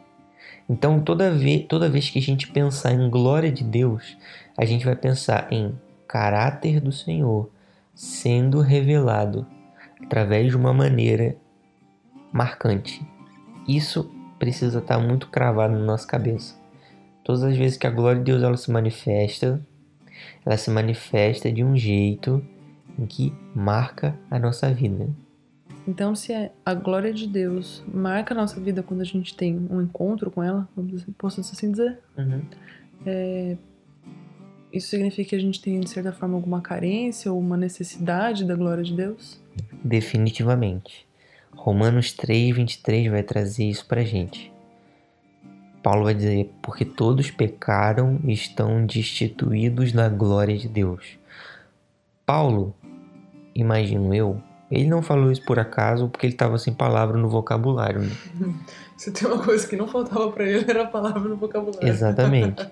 Então 0.68 1.00
toda 1.00 1.30
vez, 1.30 1.64
toda 1.66 1.88
vez 1.88 2.10
que 2.10 2.18
a 2.18 2.22
gente 2.22 2.52
pensar 2.52 2.92
em 2.92 3.08
glória 3.08 3.50
de 3.50 3.64
Deus, 3.64 4.18
a 4.54 4.66
gente 4.66 4.84
vai 4.84 4.94
pensar 4.94 5.50
em 5.50 5.74
caráter 6.06 6.78
do 6.78 6.92
Senhor 6.92 7.50
sendo 7.94 8.60
revelado 8.60 9.46
através 10.02 10.50
de 10.50 10.56
uma 10.58 10.74
maneira 10.74 11.38
marcante. 12.30 13.00
Isso 13.66 14.12
precisa 14.38 14.80
estar 14.80 14.98
muito 14.98 15.30
cravado 15.30 15.72
na 15.72 15.86
nossa 15.86 16.06
cabeça. 16.06 16.54
Todas 17.24 17.44
as 17.44 17.56
vezes 17.56 17.78
que 17.78 17.86
a 17.86 17.90
glória 17.90 18.18
de 18.18 18.30
Deus 18.30 18.42
ela 18.42 18.58
se 18.58 18.70
manifesta, 18.70 19.66
ela 20.44 20.58
se 20.58 20.70
manifesta 20.70 21.50
de 21.50 21.64
um 21.64 21.74
jeito 21.74 22.44
que 23.08 23.32
marca 23.54 24.18
a 24.30 24.38
nossa 24.38 24.72
vida. 24.72 25.08
Então, 25.86 26.14
se 26.14 26.32
é 26.32 26.52
a 26.64 26.72
glória 26.72 27.12
de 27.12 27.26
Deus 27.26 27.84
marca 27.92 28.32
a 28.32 28.36
nossa 28.36 28.58
vida 28.58 28.82
quando 28.82 29.02
a 29.02 29.04
gente 29.04 29.36
tem 29.36 29.66
um 29.70 29.82
encontro 29.82 30.30
com 30.30 30.42
ela, 30.42 30.68
posso 31.18 31.40
assim 31.40 31.70
dizer, 31.70 31.98
isso 34.72 34.88
significa 34.88 35.30
que 35.30 35.36
a 35.36 35.40
gente 35.40 35.60
tem, 35.60 35.78
de 35.78 35.88
certa 35.88 36.12
forma, 36.12 36.34
alguma 36.34 36.60
carência 36.60 37.32
ou 37.32 37.38
uma 37.38 37.56
necessidade 37.56 38.44
da 38.44 38.56
glória 38.56 38.82
de 38.82 38.94
Deus? 38.94 39.40
Definitivamente. 39.84 41.06
Romanos 41.52 42.12
3, 42.12 42.56
23 42.56 43.10
vai 43.10 43.22
trazer 43.22 43.64
isso 43.64 43.86
pra 43.86 44.02
gente. 44.02 44.52
Paulo 45.82 46.04
vai 46.04 46.14
dizer: 46.14 46.50
Porque 46.60 46.84
todos 46.84 47.30
pecaram 47.30 48.18
e 48.24 48.32
estão 48.32 48.84
destituídos 48.84 49.92
da 49.92 50.08
glória 50.08 50.56
de 50.56 50.66
Deus. 50.66 51.18
Paulo, 52.26 52.74
imagino 53.54 54.14
eu, 54.14 54.40
Ele 54.70 54.88
não 54.88 55.02
falou 55.02 55.30
isso 55.30 55.44
por 55.44 55.58
acaso, 55.58 56.08
porque 56.08 56.26
ele 56.26 56.34
estava 56.34 56.58
sem 56.58 56.74
palavra 56.74 57.16
no 57.16 57.28
vocabulário. 57.28 58.00
Né? 58.00 58.10
Se 58.96 59.12
tem 59.12 59.28
uma 59.28 59.42
coisa 59.42 59.66
que 59.66 59.76
não 59.76 59.86
faltava 59.86 60.30
para 60.30 60.44
ele, 60.44 60.64
era 60.68 60.84
a 60.84 60.86
palavra 60.86 61.20
no 61.20 61.36
vocabulário. 61.36 61.88
Exatamente. 61.88 62.66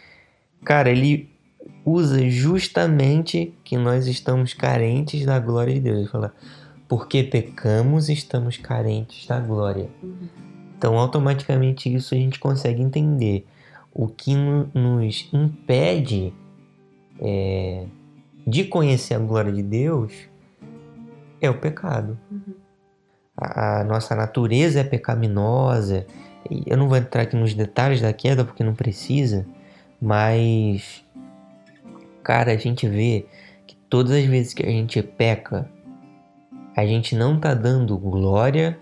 Cara, 0.64 0.90
ele 0.90 1.30
usa 1.84 2.28
justamente 2.28 3.54
que 3.64 3.76
nós 3.76 4.06
estamos 4.06 4.52
carentes 4.52 5.24
da 5.24 5.38
glória 5.38 5.74
de 5.74 5.80
Deus. 5.80 5.98
Ele 6.00 6.08
fala, 6.08 6.34
porque 6.88 7.22
pecamos, 7.22 8.08
estamos 8.08 8.56
carentes 8.56 9.26
da 9.26 9.38
glória. 9.38 9.88
Uhum. 10.02 10.28
Então, 10.76 10.98
automaticamente, 10.98 11.92
isso 11.92 12.14
a 12.14 12.18
gente 12.18 12.38
consegue 12.38 12.82
entender. 12.82 13.46
O 13.92 14.08
que 14.08 14.34
no, 14.34 14.70
nos 14.72 15.28
impede 15.32 16.32
é, 17.20 17.84
de 18.46 18.64
conhecer 18.64 19.14
a 19.14 19.18
glória 19.18 19.52
de 19.52 19.62
Deus 19.62 20.12
é 21.40 21.48
o 21.48 21.58
pecado. 21.58 22.18
Uhum. 22.30 22.54
A, 23.36 23.80
a, 23.80 23.84
nossa 23.84 24.14
natureza 24.14 24.80
é 24.80 24.84
pecaminosa. 24.84 26.06
Eu 26.66 26.76
não 26.76 26.88
vou 26.88 26.96
entrar 26.96 27.22
aqui 27.22 27.36
nos 27.36 27.54
detalhes 27.54 28.00
da 28.00 28.12
queda 28.12 28.44
porque 28.44 28.64
não 28.64 28.74
precisa, 28.74 29.46
mas 30.00 31.04
cara, 32.22 32.52
a 32.52 32.56
gente 32.56 32.88
vê 32.88 33.26
que 33.66 33.76
todas 33.88 34.12
as 34.12 34.24
vezes 34.24 34.54
que 34.54 34.64
a 34.64 34.70
gente 34.70 35.02
peca, 35.02 35.70
a 36.76 36.86
gente 36.86 37.14
não 37.14 37.36
está 37.36 37.54
dando 37.54 37.96
glória 37.98 38.78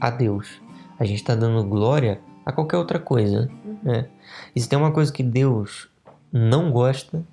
a 0.00 0.10
Deus. 0.10 0.60
A 0.98 1.04
gente 1.04 1.18
está 1.18 1.34
dando 1.34 1.64
glória 1.64 2.20
a 2.44 2.52
qualquer 2.52 2.76
outra 2.76 2.98
coisa. 2.98 3.48
Uhum. 3.64 3.78
Né? 3.82 4.08
E 4.54 4.60
se 4.60 4.68
tem 4.68 4.78
uma 4.78 4.92
coisa 4.92 5.12
que 5.12 5.22
Deus 5.22 5.88
não 6.32 6.70
gosta, 6.70 7.24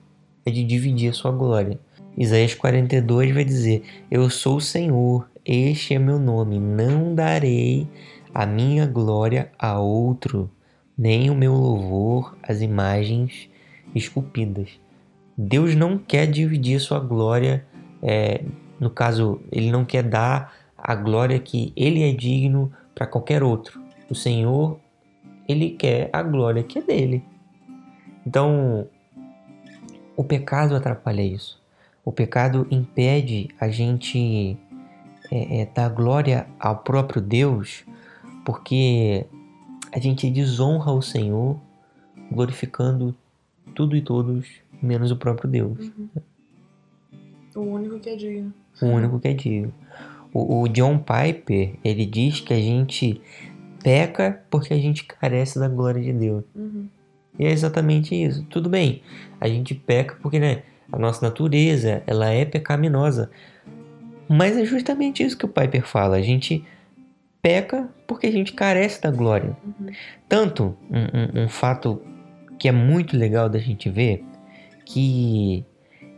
é 0.49 0.51
de 0.51 0.63
dividir 0.63 1.09
a 1.09 1.13
sua 1.13 1.31
glória. 1.31 1.79
Isaías 2.17 2.53
42 2.53 3.33
vai 3.33 3.45
dizer: 3.45 3.83
Eu 4.11 4.29
sou 4.29 4.57
o 4.57 4.61
Senhor, 4.61 5.29
este 5.45 5.93
é 5.93 5.99
meu 5.99 6.19
nome, 6.19 6.59
não 6.59 7.15
darei 7.15 7.87
a 8.33 8.45
minha 8.45 8.85
glória 8.85 9.51
a 9.57 9.79
outro, 9.79 10.49
nem 10.97 11.29
o 11.29 11.35
meu 11.35 11.53
louvor 11.53 12.37
às 12.43 12.61
imagens 12.61 13.49
esculpidas. 13.95 14.69
Deus 15.37 15.75
não 15.75 15.97
quer 15.97 16.27
dividir 16.27 16.79
sua 16.79 16.99
glória, 16.99 17.65
é, 18.03 18.43
no 18.79 18.89
caso, 18.89 19.41
ele 19.51 19.71
não 19.71 19.85
quer 19.85 20.03
dar 20.03 20.53
a 20.77 20.95
glória 20.95 21.39
que 21.39 21.71
ele 21.75 22.03
é 22.03 22.11
digno 22.11 22.71
para 22.93 23.07
qualquer 23.07 23.43
outro. 23.43 23.81
O 24.09 24.15
Senhor, 24.15 24.79
ele 25.47 25.71
quer 25.71 26.09
a 26.11 26.21
glória 26.21 26.63
que 26.63 26.79
é 26.79 26.81
dele. 26.81 27.23
Então, 28.25 28.87
o 30.19 30.23
pecado 30.25 30.75
atrapalha 30.75 31.21
isso. 31.21 31.57
O 32.03 32.11
pecado 32.11 32.67
impede 32.69 33.47
a 33.57 33.69
gente 33.69 34.57
é, 35.31 35.61
é, 35.61 35.65
dar 35.65 35.87
glória 35.87 36.45
ao 36.59 36.79
próprio 36.79 37.21
Deus, 37.21 37.85
porque 38.43 39.25
a 39.93 39.97
gente 39.97 40.29
desonra 40.29 40.91
o 40.91 41.01
Senhor 41.01 41.57
glorificando 42.29 43.15
tudo 43.73 43.95
e 43.95 44.01
todos 44.01 44.45
menos 44.81 45.09
o 45.09 45.15
próprio 45.15 45.49
Deus. 45.49 45.79
Uhum. 45.79 46.09
O 47.55 47.61
único 47.61 47.97
que 48.01 48.09
é 48.09 48.17
digno. 48.17 48.53
O 48.81 48.87
único 48.87 49.21
que 49.21 49.27
é 49.29 49.33
digno. 49.33 49.73
O, 50.33 50.63
o, 50.63 50.67
John 50.67 50.97
Piper, 50.97 51.75
ele 51.81 52.05
diz 52.05 52.41
que 52.41 52.53
a 52.53 52.59
gente 52.59 53.21
peca 53.81 54.43
porque 54.49 54.73
a 54.73 54.77
gente 54.77 55.05
carece 55.05 55.57
da 55.57 55.69
glória 55.69 56.01
de 56.01 56.11
Deus. 56.11 56.43
Uhum. 56.53 56.89
E 57.39 57.45
é 57.45 57.51
exatamente 57.51 58.13
isso. 58.13 58.43
Tudo 58.49 58.69
bem, 58.69 59.01
a 59.39 59.47
gente 59.47 59.73
peca 59.73 60.17
porque 60.21 60.39
né, 60.39 60.63
a 60.91 60.99
nossa 60.99 61.25
natureza 61.25 62.03
ela 62.05 62.29
é 62.29 62.43
pecaminosa. 62.43 63.31
Mas 64.27 64.57
é 64.57 64.65
justamente 64.65 65.23
isso 65.23 65.37
que 65.37 65.45
o 65.45 65.49
Piper 65.49 65.87
fala. 65.87 66.17
A 66.17 66.21
gente 66.21 66.63
peca 67.41 67.89
porque 68.05 68.27
a 68.27 68.31
gente 68.31 68.53
carece 68.53 69.01
da 69.01 69.09
glória. 69.09 69.55
Uhum. 69.65 69.87
Tanto 70.27 70.77
um, 70.91 71.39
um, 71.41 71.43
um 71.45 71.49
fato 71.49 72.01
que 72.59 72.67
é 72.67 72.71
muito 72.71 73.17
legal 73.17 73.49
da 73.49 73.57
gente 73.57 73.89
ver 73.89 74.23
que 74.85 75.63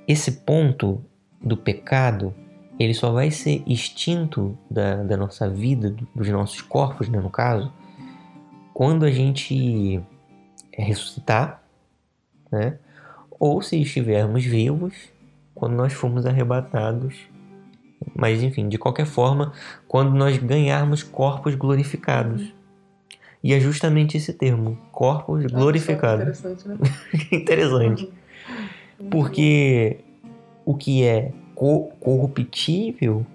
esse 0.08 0.32
ponto 0.32 1.04
do 1.42 1.56
pecado 1.56 2.34
ele 2.80 2.94
só 2.94 3.12
vai 3.12 3.30
ser 3.30 3.62
extinto 3.68 4.58
da, 4.70 5.04
da 5.04 5.16
nossa 5.16 5.48
vida, 5.48 5.96
dos 6.16 6.28
nossos 6.30 6.62
corpos, 6.62 7.08
né, 7.10 7.20
no 7.20 7.30
caso, 7.30 7.72
quando 8.74 9.06
a 9.06 9.12
gente 9.12 10.02
ressuscitar, 10.74 11.64
né? 12.52 12.78
ou 13.40 13.62
se 13.62 13.82
estivermos 13.82 14.46
vivos, 14.46 14.94
quando 15.56 15.74
nós 15.74 15.94
formos 15.94 16.26
arrebatados. 16.26 17.16
Mas 18.16 18.42
enfim, 18.44 18.68
de 18.70 18.78
qualquer 18.78 19.06
forma, 19.06 19.54
quando 19.88 20.12
nós 20.12 20.38
ganharmos 20.38 21.04
corpos 21.04 21.56
glorificados. 21.56 22.54
E 23.44 23.54
é 23.54 23.60
justamente 23.60 24.18
esse 24.18 24.34
termo, 24.34 24.78
corpos 24.92 25.46
ah, 25.46 25.48
glorificados. 25.48 26.40
Interessante, 26.40 26.68
né? 26.68 26.78
interessante. 27.32 28.14
Uhum. 29.00 29.10
Porque 29.10 30.00
o 30.64 30.76
que 30.76 31.04
é 31.04 31.32
corruptível 31.56 33.26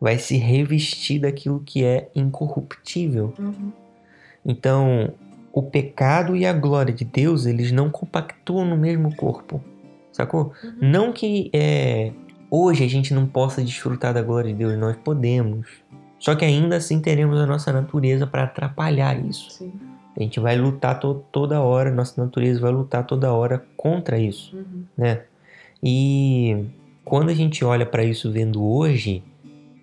vai 0.00 0.18
se 0.18 0.36
revestir 0.36 1.20
daquilo 1.20 1.60
que 1.60 1.84
é 1.84 2.10
incorruptível. 2.14 3.34
Uhum. 3.38 3.72
Então, 4.44 5.12
o 5.52 5.62
pecado 5.62 6.36
e 6.36 6.46
a 6.46 6.52
glória 6.52 6.92
de 6.92 7.04
Deus, 7.04 7.46
eles 7.46 7.72
não 7.72 7.90
compactuam 7.90 8.64
no 8.64 8.76
mesmo 8.76 9.14
corpo. 9.16 9.62
Sacou? 10.12 10.52
Uhum. 10.62 10.72
Não 10.80 11.12
que 11.12 11.50
é, 11.52 12.12
hoje 12.50 12.84
a 12.84 12.88
gente 12.88 13.14
não 13.14 13.26
possa 13.26 13.62
desfrutar 13.62 14.12
da 14.12 14.22
glória 14.22 14.52
de 14.52 14.58
Deus, 14.58 14.76
nós 14.78 14.96
podemos. 14.96 15.66
Só 16.18 16.34
que 16.34 16.44
ainda 16.44 16.76
assim 16.76 17.00
teremos 17.00 17.38
a 17.40 17.46
nossa 17.46 17.72
natureza 17.72 18.26
para 18.26 18.44
atrapalhar 18.44 19.18
isso. 19.24 19.50
Sim. 19.50 19.72
A 20.16 20.22
gente 20.22 20.40
vai 20.40 20.56
lutar 20.56 20.98
to 20.98 21.22
toda 21.30 21.60
hora, 21.60 21.92
nossa 21.92 22.20
natureza 22.20 22.60
vai 22.60 22.72
lutar 22.72 23.06
toda 23.06 23.32
hora 23.32 23.64
contra 23.76 24.18
isso, 24.18 24.56
uhum. 24.56 24.82
né? 24.96 25.22
E 25.80 26.66
quando 27.04 27.28
a 27.28 27.34
gente 27.34 27.64
olha 27.64 27.86
para 27.86 28.02
isso 28.02 28.32
vendo 28.32 28.64
hoje, 28.64 29.22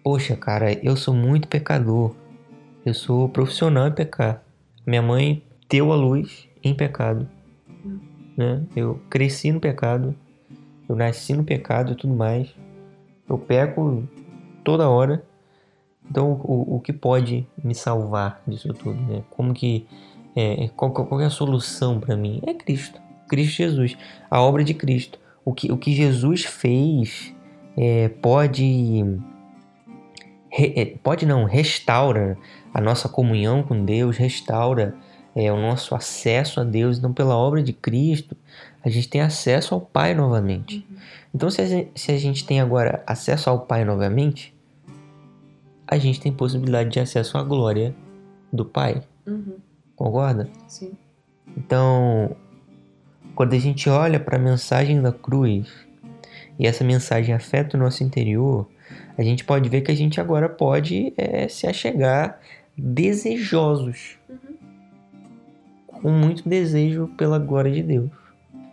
poxa, 0.04 0.36
cara, 0.36 0.74
eu 0.86 0.98
sou 0.98 1.14
muito 1.14 1.48
pecador. 1.48 2.14
Eu 2.86 2.94
sou 2.94 3.28
profissional 3.30 3.88
em 3.88 3.92
pecar. 3.92 4.44
Minha 4.86 5.02
mãe 5.02 5.42
deu 5.70 5.92
a 5.92 5.96
luz 5.96 6.48
em 6.64 6.74
pecado, 6.74 7.28
uhum. 7.84 8.00
né? 8.38 8.64
Eu 8.76 9.00
cresci 9.10 9.52
no 9.52 9.60
pecado, 9.60 10.16
eu 10.88 10.96
nasci 10.96 11.34
no 11.34 11.44
pecado 11.44 11.94
e 11.94 11.96
tudo 11.96 12.14
mais. 12.14 12.54
Eu 13.28 13.38
peco 13.38 14.08
toda 14.64 14.90
hora. 14.90 15.24
Então, 16.10 16.34
o, 16.44 16.76
o 16.76 16.80
que 16.80 16.94
pode 16.94 17.48
me 17.64 17.74
salvar 17.74 18.42
disso 18.48 18.74
tudo, 18.74 19.02
né? 19.02 19.24
Como 19.32 19.54
que 19.54 19.88
é, 20.36 20.70
qual, 20.76 20.92
qual 20.92 21.22
é 21.22 21.26
a 21.26 21.30
solução 21.30 22.00
para 22.00 22.18
mim? 22.18 22.42
É 22.46 22.54
Cristo. 22.54 23.00
Cristo 23.28 23.56
Jesus. 23.56 23.98
A 24.30 24.42
obra 24.42 24.64
de 24.64 24.74
Cristo. 24.74 25.18
O 25.46 25.54
que, 25.54 25.72
o 25.72 25.78
que 25.78 25.94
Jesus 25.94 26.44
fez 26.44 27.34
é, 27.78 28.10
pode. 28.10 29.04
Re, 30.50 30.74
é, 30.76 30.86
pode 31.02 31.26
não, 31.26 31.46
restaura 31.46 32.38
a 32.74 32.82
nossa 32.82 33.08
comunhão 33.08 33.64
com 33.64 33.86
Deus, 33.86 34.18
restaura 34.18 34.96
é, 35.36 35.52
o 35.52 35.58
nosso 35.58 35.94
acesso 35.94 36.62
a 36.62 36.64
Deus. 36.64 36.98
Então, 36.98 37.12
pela 37.12 37.36
obra 37.36 37.62
de 37.62 37.74
Cristo, 37.74 38.36
a 38.84 38.90
gente 38.90 39.10
tem 39.10 39.22
acesso 39.22 39.74
ao 39.74 39.82
Pai 39.82 40.14
novamente. 40.14 40.86
Uhum. 40.90 40.98
Então, 41.34 41.50
se 41.50 41.62
a, 41.62 41.66
gente, 41.66 41.92
se 42.00 42.12
a 42.12 42.18
gente 42.18 42.46
tem 42.46 42.62
agora 42.62 43.04
acesso 43.06 43.50
ao 43.50 43.60
Pai 43.60 43.84
novamente, 43.84 44.56
a 45.88 45.98
gente 45.98 46.20
tem 46.20 46.32
possibilidade 46.32 46.90
de 46.90 47.00
acesso 47.00 47.38
à 47.38 47.44
glória 47.44 47.94
do 48.52 48.64
Pai. 48.64 49.02
Uhum. 49.28 49.58
Concorda? 49.96 50.50
Sim. 50.68 50.94
Então, 51.58 52.36
quando 53.36 53.54
a 53.54 53.60
gente 53.60 53.90
olha 53.90 54.20
para 54.20 54.38
a 54.38 54.40
mensagem 54.40 55.02
da 55.02 55.12
cruz 55.12 55.68
e 56.58 56.66
essa 56.66 56.84
mensagem 56.84 57.36
afeta 57.36 57.76
o 57.76 57.80
nosso 57.80 58.04
interior, 58.04 58.68
a 59.18 59.24
gente 59.24 59.44
pode 59.44 59.70
ver 59.70 59.82
que 59.82 59.92
a 59.92 59.96
gente 59.96 60.20
agora 60.20 60.50
pode 60.50 61.14
é, 61.18 61.48
se 61.48 61.68
achegar 61.68 62.40
desejosos. 62.78 64.18
Com 66.02 66.10
muito 66.12 66.48
desejo 66.48 67.10
pela 67.18 67.40
glória 67.40 67.72
de 67.72 67.84
Deus. 67.84 68.10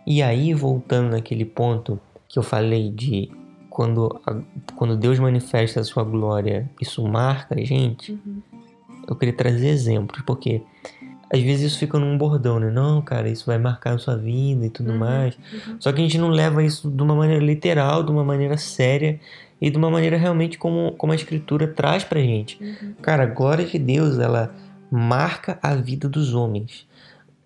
E 0.05 0.21
aí, 0.21 0.53
voltando 0.53 1.11
naquele 1.11 1.45
ponto 1.45 1.99
que 2.27 2.37
eu 2.37 2.43
falei 2.43 2.89
de 2.89 3.31
quando, 3.69 4.21
a, 4.25 4.35
quando 4.75 4.97
Deus 4.97 5.17
manifesta 5.17 5.79
a 5.79 5.83
sua 5.83 6.03
glória, 6.03 6.69
isso 6.79 7.01
marca 7.07 7.55
a 7.55 7.63
gente, 7.63 8.11
uhum. 8.11 8.41
eu 9.07 9.15
queria 9.15 9.35
trazer 9.35 9.69
exemplos, 9.69 10.21
porque 10.25 10.61
às 11.33 11.41
vezes 11.41 11.71
isso 11.71 11.79
fica 11.79 11.97
num 11.97 12.15
bordão, 12.15 12.59
né? 12.59 12.69
Não, 12.69 13.01
cara, 13.01 13.27
isso 13.27 13.47
vai 13.47 13.57
marcar 13.57 13.95
a 13.95 13.97
sua 13.97 14.15
vida 14.15 14.67
e 14.67 14.69
tudo 14.69 14.91
uhum, 14.91 14.99
mais. 14.99 15.35
Uhum. 15.35 15.77
Só 15.79 15.91
que 15.91 15.99
a 15.99 16.03
gente 16.03 16.19
não 16.19 16.29
leva 16.29 16.63
isso 16.63 16.91
de 16.91 17.01
uma 17.01 17.15
maneira 17.15 17.43
literal, 17.43 18.03
de 18.03 18.11
uma 18.11 18.23
maneira 18.23 18.55
séria 18.57 19.19
e 19.59 19.71
de 19.71 19.77
uma 19.77 19.89
maneira 19.89 20.17
realmente 20.17 20.59
como, 20.59 20.91
como 20.91 21.11
a 21.11 21.15
escritura 21.15 21.67
traz 21.67 22.03
pra 22.03 22.19
gente. 22.19 22.61
Uhum. 22.61 22.93
Cara, 23.01 23.23
a 23.23 23.25
glória 23.25 23.65
de 23.65 23.79
Deus, 23.79 24.19
ela 24.19 24.53
marca 24.91 25.57
a 25.63 25.73
vida 25.73 26.07
dos 26.07 26.35
homens. 26.35 26.85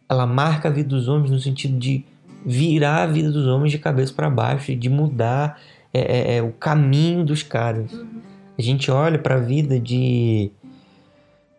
Ela 0.10 0.26
marca 0.26 0.70
a 0.70 0.72
vida 0.72 0.90
dos 0.90 1.08
homens 1.08 1.32
no 1.32 1.40
sentido 1.40 1.78
de 1.78 2.06
virar 2.46 3.04
a 3.04 3.08
vida 3.08 3.32
dos 3.32 3.46
homens 3.48 3.72
de 3.72 3.80
cabeça 3.80 4.14
para 4.14 4.30
baixo 4.30 4.72
e 4.72 4.76
de 4.76 4.90
mudar 4.90 5.60
é, 5.94 6.00
é, 6.00 6.38
é, 6.38 6.42
o 6.42 6.52
caminho 6.52 7.26
dos 7.26 7.44
caras. 7.44 7.92
Uhum. 7.92 8.22
A 8.58 8.62
gente 8.62 8.90
olha 8.90 9.20
para 9.20 9.36
a 9.36 9.40
vida 9.40 9.80
de, 9.80 10.52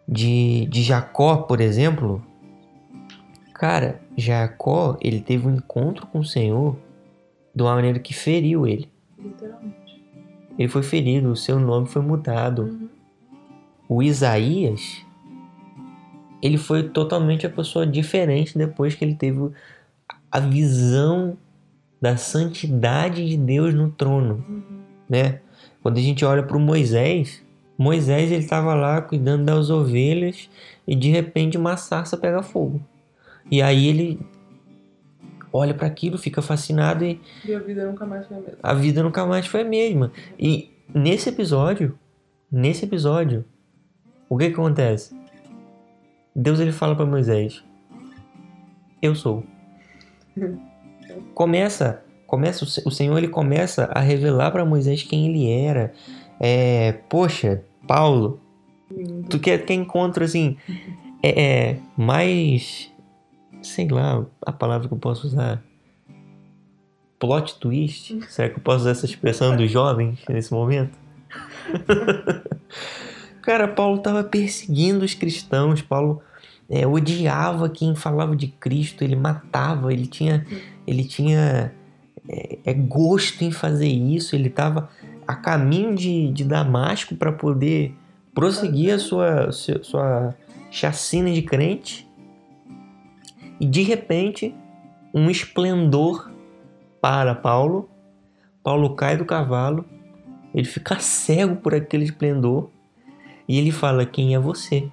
de, 0.06 0.66
de 0.66 0.82
Jacó, 0.82 1.36
por 1.36 1.60
exemplo. 1.60 2.24
Cara, 3.54 4.00
Jacó, 4.16 4.96
ele 5.00 5.20
teve 5.20 5.46
um 5.46 5.56
encontro 5.56 6.06
com 6.06 6.20
o 6.20 6.24
Senhor 6.24 6.76
de 7.54 7.62
uma 7.62 7.74
maneira 7.74 7.98
que 7.98 8.14
feriu 8.14 8.66
ele. 8.66 8.88
Literalmente. 9.18 10.02
Ele 10.58 10.68
foi 10.68 10.82
ferido, 10.82 11.30
o 11.30 11.36
seu 11.36 11.58
nome 11.58 11.86
foi 11.86 12.02
mudado. 12.02 12.62
Uhum. 12.62 12.88
O 13.88 14.02
Isaías, 14.02 15.04
ele 16.42 16.56
foi 16.58 16.84
totalmente 16.88 17.46
a 17.46 17.50
pessoa 17.50 17.86
diferente 17.86 18.56
depois 18.56 18.94
que 18.94 19.04
ele 19.04 19.14
teve 19.14 19.50
a 20.30 20.40
visão 20.40 21.36
da 22.00 22.16
santidade 22.16 23.26
de 23.28 23.36
Deus 23.36 23.74
no 23.74 23.90
trono, 23.90 24.44
Uhum. 24.48 24.62
né? 25.08 25.40
Quando 25.82 25.98
a 25.98 26.00
gente 26.02 26.24
olha 26.24 26.42
para 26.42 26.56
o 26.56 26.60
Moisés, 26.60 27.42
Moisés 27.76 28.30
ele 28.30 28.42
estava 28.44 28.74
lá 28.74 29.00
cuidando 29.00 29.44
das 29.44 29.70
ovelhas 29.70 30.48
e 30.86 30.94
de 30.94 31.10
repente 31.10 31.56
uma 31.56 31.76
sarça 31.76 32.16
pega 32.16 32.42
fogo. 32.42 32.80
E 33.50 33.62
aí 33.62 33.86
ele 33.88 34.20
olha 35.52 35.72
para 35.74 35.86
aquilo, 35.86 36.18
fica 36.18 36.42
fascinado 36.42 37.04
e 37.04 37.20
E 37.44 37.54
a 37.54 37.58
vida 37.58 37.86
nunca 37.86 38.04
mais 38.04 38.26
foi 38.26 38.36
a 38.36 38.40
mesma. 38.40 38.58
a 38.62 38.74
vida 38.74 39.02
nunca 39.02 39.26
mais 39.26 39.46
foi 39.46 39.60
a 39.62 39.64
mesma. 39.64 40.12
E 40.38 40.70
nesse 40.94 41.28
episódio, 41.30 41.98
nesse 42.52 42.84
episódio, 42.84 43.44
o 44.28 44.36
que, 44.36 44.48
que 44.48 44.52
acontece? 44.52 45.17
Deus 46.40 46.60
ele 46.60 46.70
fala 46.72 46.94
para 46.94 47.04
Moisés: 47.04 47.64
Eu 49.02 49.14
sou. 49.14 49.44
Começa, 51.34 52.02
começa 52.26 52.64
o 52.64 52.66
Se- 52.66 52.82
o 52.86 52.90
Senhor 52.90 53.16
ele 53.18 53.28
começa 53.28 53.84
a 53.92 54.00
revelar 54.00 54.50
para 54.52 54.64
Moisés 54.64 55.02
quem 55.02 55.26
ele 55.28 55.50
era. 55.50 55.92
É, 56.38 56.92
poxa, 57.08 57.64
Paulo, 57.86 58.40
tu 59.28 59.38
quer, 59.40 59.64
quer 59.64 59.74
encontro 59.74 60.22
assim, 60.24 60.56
é, 61.22 61.42
é 61.70 61.78
mais, 61.96 62.92
sei 63.62 63.88
lá, 63.88 64.24
a 64.46 64.52
palavra 64.52 64.86
que 64.86 64.94
eu 64.94 64.98
posso 64.98 65.26
usar, 65.26 65.60
plot 67.18 67.58
twist. 67.58 68.20
Será 68.28 68.48
que 68.48 68.56
eu 68.58 68.62
posso 68.62 68.80
usar 68.82 68.90
essa 68.90 69.06
expressão 69.06 69.56
dos 69.56 69.68
jovens 69.70 70.20
nesse 70.28 70.52
momento? 70.52 70.96
Cara, 73.48 73.66
Paulo 73.66 73.96
estava 73.96 74.22
perseguindo 74.22 75.06
os 75.06 75.14
cristãos. 75.14 75.80
Paulo 75.80 76.20
é, 76.68 76.86
odiava 76.86 77.70
quem 77.70 77.94
falava 77.94 78.36
de 78.36 78.48
Cristo. 78.48 79.02
Ele 79.02 79.16
matava. 79.16 79.90
Ele 79.90 80.06
tinha, 80.06 80.46
ele 80.86 81.02
tinha 81.02 81.72
é, 82.28 82.58
é, 82.62 82.74
gosto 82.74 83.42
em 83.42 83.50
fazer 83.50 83.88
isso. 83.88 84.36
Ele 84.36 84.48
estava 84.48 84.90
a 85.26 85.34
caminho 85.34 85.94
de, 85.94 86.30
de 86.30 86.44
Damasco 86.44 87.14
para 87.14 87.32
poder 87.32 87.94
prosseguir 88.34 88.92
a 88.92 88.98
sua, 88.98 89.50
sua, 89.50 90.34
chacina 90.70 91.32
de 91.32 91.40
crente. 91.40 92.06
E 93.58 93.64
de 93.64 93.80
repente, 93.80 94.54
um 95.14 95.30
esplendor 95.30 96.30
para 97.00 97.34
Paulo. 97.34 97.88
Paulo 98.62 98.94
cai 98.94 99.16
do 99.16 99.24
cavalo. 99.24 99.86
Ele 100.54 100.66
fica 100.66 101.00
cego 101.00 101.56
por 101.56 101.74
aquele 101.74 102.04
esplendor. 102.04 102.68
E 103.48 103.58
ele 103.58 103.72
fala: 103.72 104.04
Quem 104.04 104.34
é 104.34 104.38
você? 104.38 104.90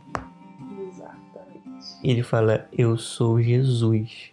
Exatamente. 0.87 1.85
Ele 2.01 2.23
fala: 2.23 2.67
Eu 2.71 2.97
sou 2.97 3.41
Jesus, 3.41 4.31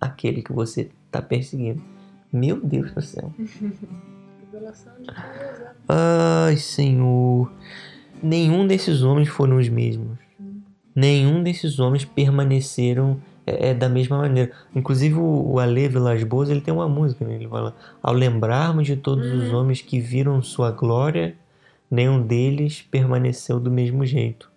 aquele 0.00 0.42
que 0.42 0.52
você 0.52 0.90
está 1.06 1.22
perseguindo. 1.22 1.80
Meu 2.32 2.60
Deus 2.60 2.90
do 2.92 3.00
céu. 3.00 3.32
Revelação 4.40 4.92
de 4.98 5.06
Deus, 5.06 5.58
né? 5.60 5.72
Ai, 5.88 6.56
Senhor. 6.56 7.52
Nenhum 8.22 8.66
desses 8.66 9.02
homens 9.02 9.28
foram 9.28 9.58
os 9.58 9.68
mesmos. 9.68 10.18
Nenhum 10.94 11.42
desses 11.42 11.78
homens 11.78 12.04
permaneceram 12.04 13.20
é, 13.46 13.70
é, 13.70 13.74
da 13.74 13.88
mesma 13.88 14.18
maneira. 14.18 14.52
Inclusive 14.74 15.14
o, 15.14 15.52
o 15.52 15.58
Ale 15.58 15.88
Vilas 15.88 16.22
Boas, 16.24 16.50
ele 16.50 16.60
tem 16.60 16.72
uma 16.72 16.88
música, 16.88 17.24
né? 17.24 17.34
Ele 17.34 17.48
fala: 17.48 17.74
Ao 18.02 18.12
lembrarmos 18.12 18.86
de 18.86 18.96
todos 18.96 19.26
os 19.32 19.52
homens 19.52 19.80
que 19.80 20.00
viram 20.00 20.42
sua 20.42 20.70
glória, 20.70 21.36
nenhum 21.92 22.22
deles 22.22 22.80
permaneceu 22.80 23.60
do 23.60 23.70
mesmo 23.70 24.06
jeito. 24.06 24.50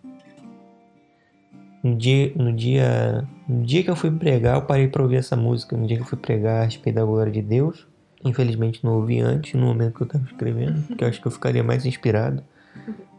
No 1.83 1.93
dia, 1.93 2.31
no 2.33 2.53
dia, 2.53 3.27
no 3.47 3.63
dia 3.63 3.83
que 3.83 3.89
eu 3.91 3.95
fui 3.95 4.09
pregar, 4.09 4.55
eu 4.55 4.61
parei 4.61 4.87
para 4.87 5.03
ouvir 5.03 5.17
essa 5.17 5.35
música. 5.35 5.75
No 5.75 5.85
dia 5.85 5.97
que 5.97 6.03
eu 6.03 6.07
fui 6.07 6.17
pregar 6.17 6.61
a 6.61 6.65
respeito 6.65 6.95
da 6.95 7.03
glória 7.03 7.31
de 7.31 7.41
Deus, 7.41 7.85
infelizmente 8.23 8.83
não 8.83 8.93
ouvi 8.93 9.19
antes, 9.19 9.53
no 9.53 9.67
momento 9.67 9.95
que 9.95 10.01
eu 10.03 10.07
estava 10.07 10.23
escrevendo, 10.23 10.81
porque 10.87 11.03
eu 11.03 11.09
acho 11.09 11.21
que 11.21 11.27
eu 11.27 11.31
ficaria 11.31 11.61
mais 11.61 11.85
inspirado. 11.85 12.41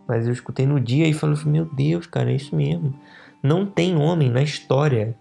Mas 0.08 0.26
eu 0.26 0.32
escutei 0.32 0.66
no 0.66 0.80
dia 0.80 1.06
e 1.06 1.12
falei: 1.12 1.36
Meu 1.44 1.66
Deus, 1.66 2.06
cara, 2.06 2.32
é 2.32 2.36
isso 2.36 2.56
mesmo. 2.56 2.98
Não 3.42 3.66
tem 3.66 3.96
homem 3.96 4.30
na 4.30 4.42
história, 4.42 5.14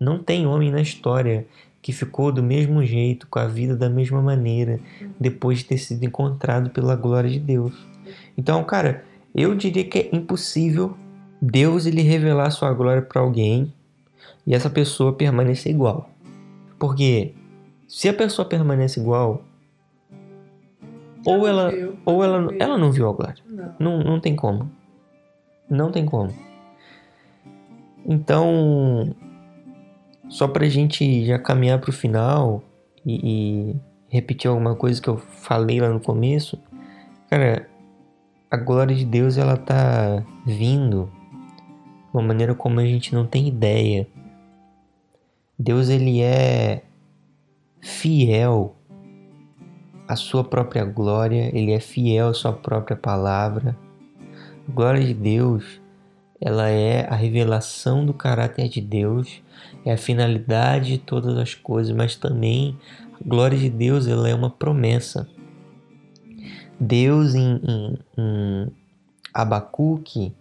não 0.00 0.22
tem 0.22 0.46
homem 0.46 0.70
na 0.70 0.80
história 0.80 1.44
que 1.82 1.92
ficou 1.92 2.30
do 2.30 2.42
mesmo 2.42 2.84
jeito, 2.84 3.26
com 3.26 3.40
a 3.40 3.46
vida 3.46 3.76
da 3.76 3.90
mesma 3.90 4.22
maneira, 4.22 4.78
depois 5.18 5.58
de 5.58 5.64
ter 5.64 5.78
sido 5.78 6.04
encontrado 6.04 6.70
pela 6.70 6.94
glória 6.94 7.28
de 7.28 7.40
Deus. 7.40 7.91
Então, 8.36 8.62
cara, 8.64 9.04
eu 9.34 9.54
diria 9.54 9.84
que 9.84 9.98
é 9.98 10.16
impossível 10.16 10.96
Deus 11.40 11.86
ele 11.86 12.02
revelar 12.02 12.50
sua 12.50 12.72
glória 12.72 13.02
para 13.02 13.20
alguém 13.20 13.72
e 14.46 14.54
essa 14.54 14.70
pessoa 14.70 15.12
permanecer 15.12 15.72
igual. 15.72 16.08
Porque 16.78 17.34
se 17.88 18.08
a 18.08 18.14
pessoa 18.14 18.46
permanece 18.46 19.00
igual, 19.00 19.42
ou 21.24 21.46
ela, 21.46 21.70
viu, 21.70 21.96
ou 22.04 22.24
ela, 22.24 22.48
viu. 22.48 22.56
ela 22.60 22.78
não 22.78 22.90
viu 22.90 23.08
a 23.08 23.12
glória. 23.12 23.42
Não. 23.46 23.74
Não, 23.78 23.98
não 24.02 24.20
tem 24.20 24.34
como. 24.34 24.70
Não 25.68 25.92
tem 25.92 26.04
como. 26.04 26.32
Então, 28.04 29.14
só 30.28 30.48
pra 30.48 30.68
gente 30.68 31.24
já 31.24 31.38
caminhar 31.38 31.80
pro 31.80 31.92
final 31.92 32.62
e, 33.06 33.72
e 33.72 33.76
repetir 34.08 34.48
alguma 34.50 34.74
coisa 34.74 35.00
que 35.00 35.08
eu 35.08 35.18
falei 35.18 35.80
lá 35.80 35.88
no 35.88 36.00
começo, 36.00 36.60
cara, 37.30 37.68
a 38.52 38.56
glória 38.58 38.94
de 38.94 39.06
Deus 39.06 39.38
ela 39.38 39.56
tá 39.56 40.22
vindo 40.44 41.10
de 41.40 42.10
uma 42.12 42.22
maneira 42.22 42.54
como 42.54 42.80
a 42.80 42.84
gente 42.84 43.14
não 43.14 43.26
tem 43.26 43.48
ideia. 43.48 44.06
Deus 45.58 45.88
ele 45.88 46.20
é 46.20 46.82
fiel 47.80 48.76
à 50.06 50.16
sua 50.16 50.44
própria 50.44 50.84
glória, 50.84 51.50
ele 51.56 51.72
é 51.72 51.80
fiel 51.80 52.28
à 52.28 52.34
sua 52.34 52.52
própria 52.52 52.94
palavra. 52.94 53.74
A 54.68 54.70
glória 54.70 55.02
de 55.02 55.14
Deus, 55.14 55.80
ela 56.38 56.68
é 56.68 57.08
a 57.08 57.14
revelação 57.14 58.04
do 58.04 58.12
caráter 58.12 58.68
de 58.68 58.82
Deus, 58.82 59.42
é 59.82 59.94
a 59.94 59.96
finalidade 59.96 60.90
de 60.90 60.98
todas 60.98 61.38
as 61.38 61.54
coisas, 61.54 61.96
mas 61.96 62.16
também 62.16 62.76
a 63.14 63.26
glória 63.26 63.56
de 63.56 63.70
Deus, 63.70 64.06
ela 64.06 64.28
é 64.28 64.34
uma 64.34 64.50
promessa. 64.50 65.26
Deus 66.82 67.36
em, 67.36 67.60
em, 67.62 67.98
em 68.18 68.72
Abacuque 69.32 70.34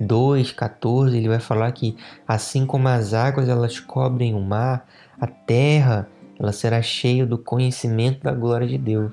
2,14, 0.00 1.14
ele 1.14 1.28
vai 1.28 1.38
falar 1.38 1.70
que 1.72 1.94
assim 2.26 2.64
como 2.64 2.88
as 2.88 3.12
águas 3.12 3.46
elas 3.46 3.78
cobrem 3.78 4.34
o 4.34 4.40
mar, 4.40 4.88
a 5.20 5.26
terra 5.26 6.08
ela 6.40 6.50
será 6.50 6.80
cheia 6.80 7.26
do 7.26 7.36
conhecimento 7.36 8.22
da 8.22 8.32
glória 8.32 8.66
de 8.66 8.78
Deus. 8.78 9.12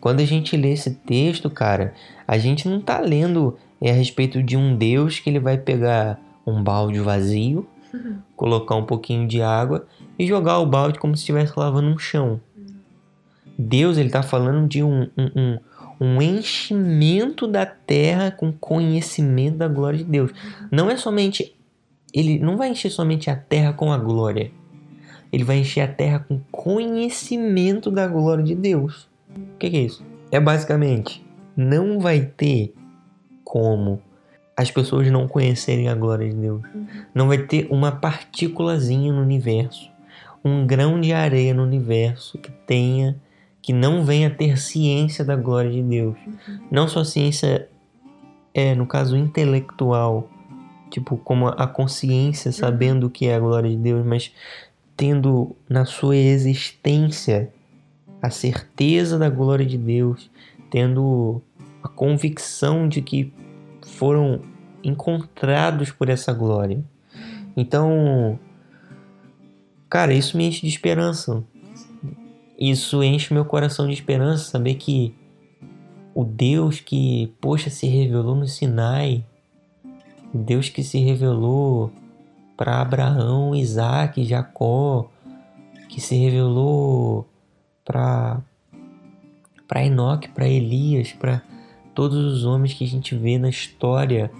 Quando 0.00 0.20
a 0.20 0.24
gente 0.24 0.56
lê 0.56 0.72
esse 0.72 0.92
texto, 0.92 1.50
cara, 1.50 1.92
a 2.26 2.38
gente 2.38 2.66
não 2.66 2.78
está 2.78 3.00
lendo 3.00 3.58
é, 3.78 3.90
a 3.90 3.94
respeito 3.94 4.42
de 4.42 4.56
um 4.56 4.74
Deus 4.74 5.20
que 5.20 5.28
ele 5.28 5.38
vai 5.38 5.58
pegar 5.58 6.18
um 6.46 6.62
balde 6.62 7.00
vazio, 7.00 7.68
colocar 8.34 8.76
um 8.76 8.86
pouquinho 8.86 9.28
de 9.28 9.42
água 9.42 9.86
e 10.18 10.26
jogar 10.26 10.58
o 10.58 10.66
balde 10.66 10.98
como 10.98 11.14
se 11.14 11.20
estivesse 11.20 11.52
lavando 11.54 11.88
um 11.88 11.98
chão. 11.98 12.40
Deus 13.58 13.98
ele 13.98 14.08
está 14.08 14.22
falando 14.22 14.66
de 14.66 14.82
um, 14.82 15.02
um, 15.16 15.30
um, 15.36 15.58
um 16.00 16.20
enchimento 16.20 17.46
da 17.46 17.64
terra 17.64 18.30
com 18.30 18.52
conhecimento 18.52 19.58
da 19.58 19.68
glória 19.68 19.98
de 19.98 20.04
Deus. 20.04 20.32
Não 20.70 20.90
é 20.90 20.96
somente 20.96 21.54
ele 22.12 22.38
não 22.38 22.56
vai 22.56 22.68
encher 22.68 22.90
somente 22.90 23.28
a 23.28 23.34
terra 23.34 23.72
com 23.72 23.92
a 23.92 23.98
glória. 23.98 24.52
Ele 25.32 25.42
vai 25.42 25.58
encher 25.58 25.80
a 25.80 25.88
terra 25.88 26.20
com 26.20 26.40
conhecimento 26.52 27.90
da 27.90 28.06
glória 28.06 28.44
de 28.44 28.54
Deus. 28.54 29.08
O 29.28 29.58
que, 29.58 29.68
que 29.68 29.76
é 29.76 29.80
isso? 29.80 30.04
É 30.30 30.38
basicamente 30.38 31.24
não 31.56 32.00
vai 32.00 32.20
ter 32.20 32.74
como 33.44 34.00
as 34.56 34.70
pessoas 34.70 35.10
não 35.10 35.26
conhecerem 35.26 35.88
a 35.88 35.94
glória 35.94 36.28
de 36.28 36.36
Deus. 36.36 36.62
Não 37.14 37.28
vai 37.28 37.38
ter 37.38 37.66
uma 37.70 37.92
partículazinha 37.92 39.12
no 39.12 39.20
universo, 39.20 39.90
um 40.44 40.66
grão 40.66 41.00
de 41.00 41.12
areia 41.12 41.52
no 41.52 41.62
universo 41.62 42.38
que 42.38 42.50
tenha 42.50 43.16
que 43.64 43.72
não 43.72 44.04
venha 44.04 44.28
ter 44.28 44.58
ciência 44.58 45.24
da 45.24 45.34
glória 45.34 45.70
de 45.70 45.82
Deus. 45.82 46.18
Não 46.70 46.86
só 46.86 47.02
ciência 47.02 47.66
é, 48.52 48.74
no 48.74 48.86
caso 48.86 49.16
intelectual, 49.16 50.28
tipo 50.90 51.16
como 51.16 51.48
a 51.48 51.66
consciência 51.66 52.52
sabendo 52.52 53.06
o 53.06 53.10
que 53.10 53.26
é 53.26 53.34
a 53.34 53.40
glória 53.40 53.70
de 53.70 53.76
Deus, 53.76 54.04
mas 54.04 54.30
tendo 54.94 55.56
na 55.66 55.86
sua 55.86 56.14
existência 56.14 57.50
a 58.20 58.28
certeza 58.28 59.18
da 59.18 59.30
glória 59.30 59.64
de 59.64 59.78
Deus, 59.78 60.30
tendo 60.70 61.40
a 61.82 61.88
convicção 61.88 62.86
de 62.86 63.00
que 63.00 63.32
foram 63.80 64.42
encontrados 64.82 65.90
por 65.90 66.10
essa 66.10 66.34
glória. 66.34 66.84
Então, 67.56 68.38
cara, 69.88 70.12
isso 70.12 70.36
me 70.36 70.46
enche 70.46 70.60
de 70.60 70.68
esperança. 70.68 71.42
Isso 72.58 73.02
enche 73.02 73.34
meu 73.34 73.44
coração 73.44 73.86
de 73.86 73.92
esperança, 73.92 74.50
saber 74.50 74.74
que 74.74 75.14
o 76.14 76.24
Deus 76.24 76.80
que, 76.80 77.34
poxa, 77.40 77.68
se 77.70 77.86
revelou 77.86 78.36
no 78.36 78.46
Sinai, 78.46 79.24
o 80.32 80.38
Deus 80.38 80.68
que 80.68 80.82
se 80.82 80.98
revelou 80.98 81.90
para 82.56 82.80
Abraão, 82.80 83.54
Isaac, 83.54 84.24
Jacó, 84.24 85.10
que 85.88 86.00
se 86.00 86.16
revelou 86.16 87.26
para 87.84 88.40
para 89.66 89.84
Enoque, 89.84 90.28
para 90.28 90.46
Elias, 90.46 91.12
para 91.12 91.42
todos 91.94 92.18
os 92.18 92.44
homens 92.44 92.74
que 92.74 92.84
a 92.84 92.86
gente 92.86 93.16
vê 93.16 93.38
na 93.38 93.48
história. 93.48 94.30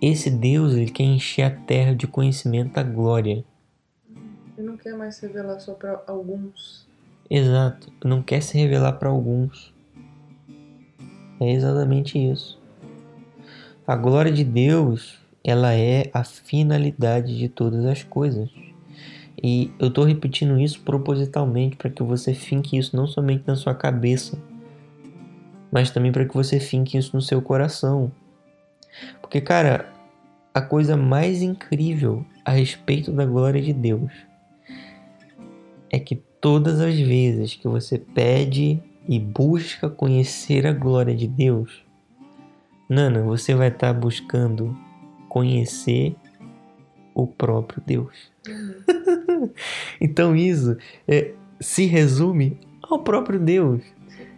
Esse 0.00 0.30
Deus, 0.30 0.74
ele 0.74 0.90
quer 0.90 1.04
encher 1.04 1.42
a 1.44 1.50
terra 1.50 1.94
de 1.94 2.06
conhecimento 2.06 2.74
da 2.74 2.82
glória. 2.82 3.44
Ele 4.56 4.66
não 4.66 4.76
quer 4.76 4.94
mais 4.94 5.18
revelar 5.20 5.58
só 5.58 5.72
para 5.72 6.02
alguns. 6.06 6.83
Exato, 7.30 7.92
não 8.04 8.22
quer 8.22 8.42
se 8.42 8.58
revelar 8.58 8.92
para 8.94 9.08
alguns. 9.08 9.72
É 11.40 11.50
exatamente 11.50 12.18
isso. 12.18 12.60
A 13.86 13.96
glória 13.96 14.32
de 14.32 14.44
Deus, 14.44 15.18
ela 15.42 15.74
é 15.74 16.10
a 16.12 16.24
finalidade 16.24 17.36
de 17.36 17.48
todas 17.48 17.84
as 17.84 18.02
coisas. 18.02 18.50
E 19.42 19.70
eu 19.78 19.88
estou 19.88 20.04
repetindo 20.04 20.58
isso 20.58 20.80
propositalmente 20.80 21.76
para 21.76 21.90
que 21.90 22.02
você 22.02 22.32
finque 22.32 22.78
isso 22.78 22.96
não 22.96 23.06
somente 23.06 23.44
na 23.46 23.56
sua 23.56 23.74
cabeça, 23.74 24.38
mas 25.70 25.90
também 25.90 26.12
para 26.12 26.24
que 26.24 26.34
você 26.34 26.60
finque 26.60 26.96
isso 26.96 27.14
no 27.14 27.20
seu 27.20 27.42
coração. 27.42 28.10
Porque, 29.20 29.40
cara, 29.40 29.92
a 30.54 30.62
coisa 30.62 30.96
mais 30.96 31.42
incrível 31.42 32.24
a 32.44 32.52
respeito 32.52 33.10
da 33.10 33.26
glória 33.26 33.60
de 33.60 33.72
Deus 33.72 34.12
é 35.90 35.98
que 35.98 36.22
todas 36.44 36.78
as 36.78 36.94
vezes 36.94 37.54
que 37.54 37.66
você 37.66 37.96
pede 37.96 38.78
e 39.08 39.18
busca 39.18 39.88
conhecer 39.88 40.66
a 40.66 40.74
glória 40.74 41.16
de 41.16 41.26
Deus, 41.26 41.82
Nana, 42.86 43.22
você 43.22 43.54
vai 43.54 43.68
estar 43.68 43.94
tá 43.94 43.98
buscando 43.98 44.76
conhecer 45.26 46.14
o 47.14 47.26
próprio 47.26 47.82
Deus. 47.86 48.30
Uhum. 48.46 49.50
então 49.98 50.36
isso 50.36 50.76
é, 51.08 51.32
se 51.58 51.86
resume 51.86 52.58
ao 52.82 52.98
próprio 52.98 53.40
Deus. 53.40 53.82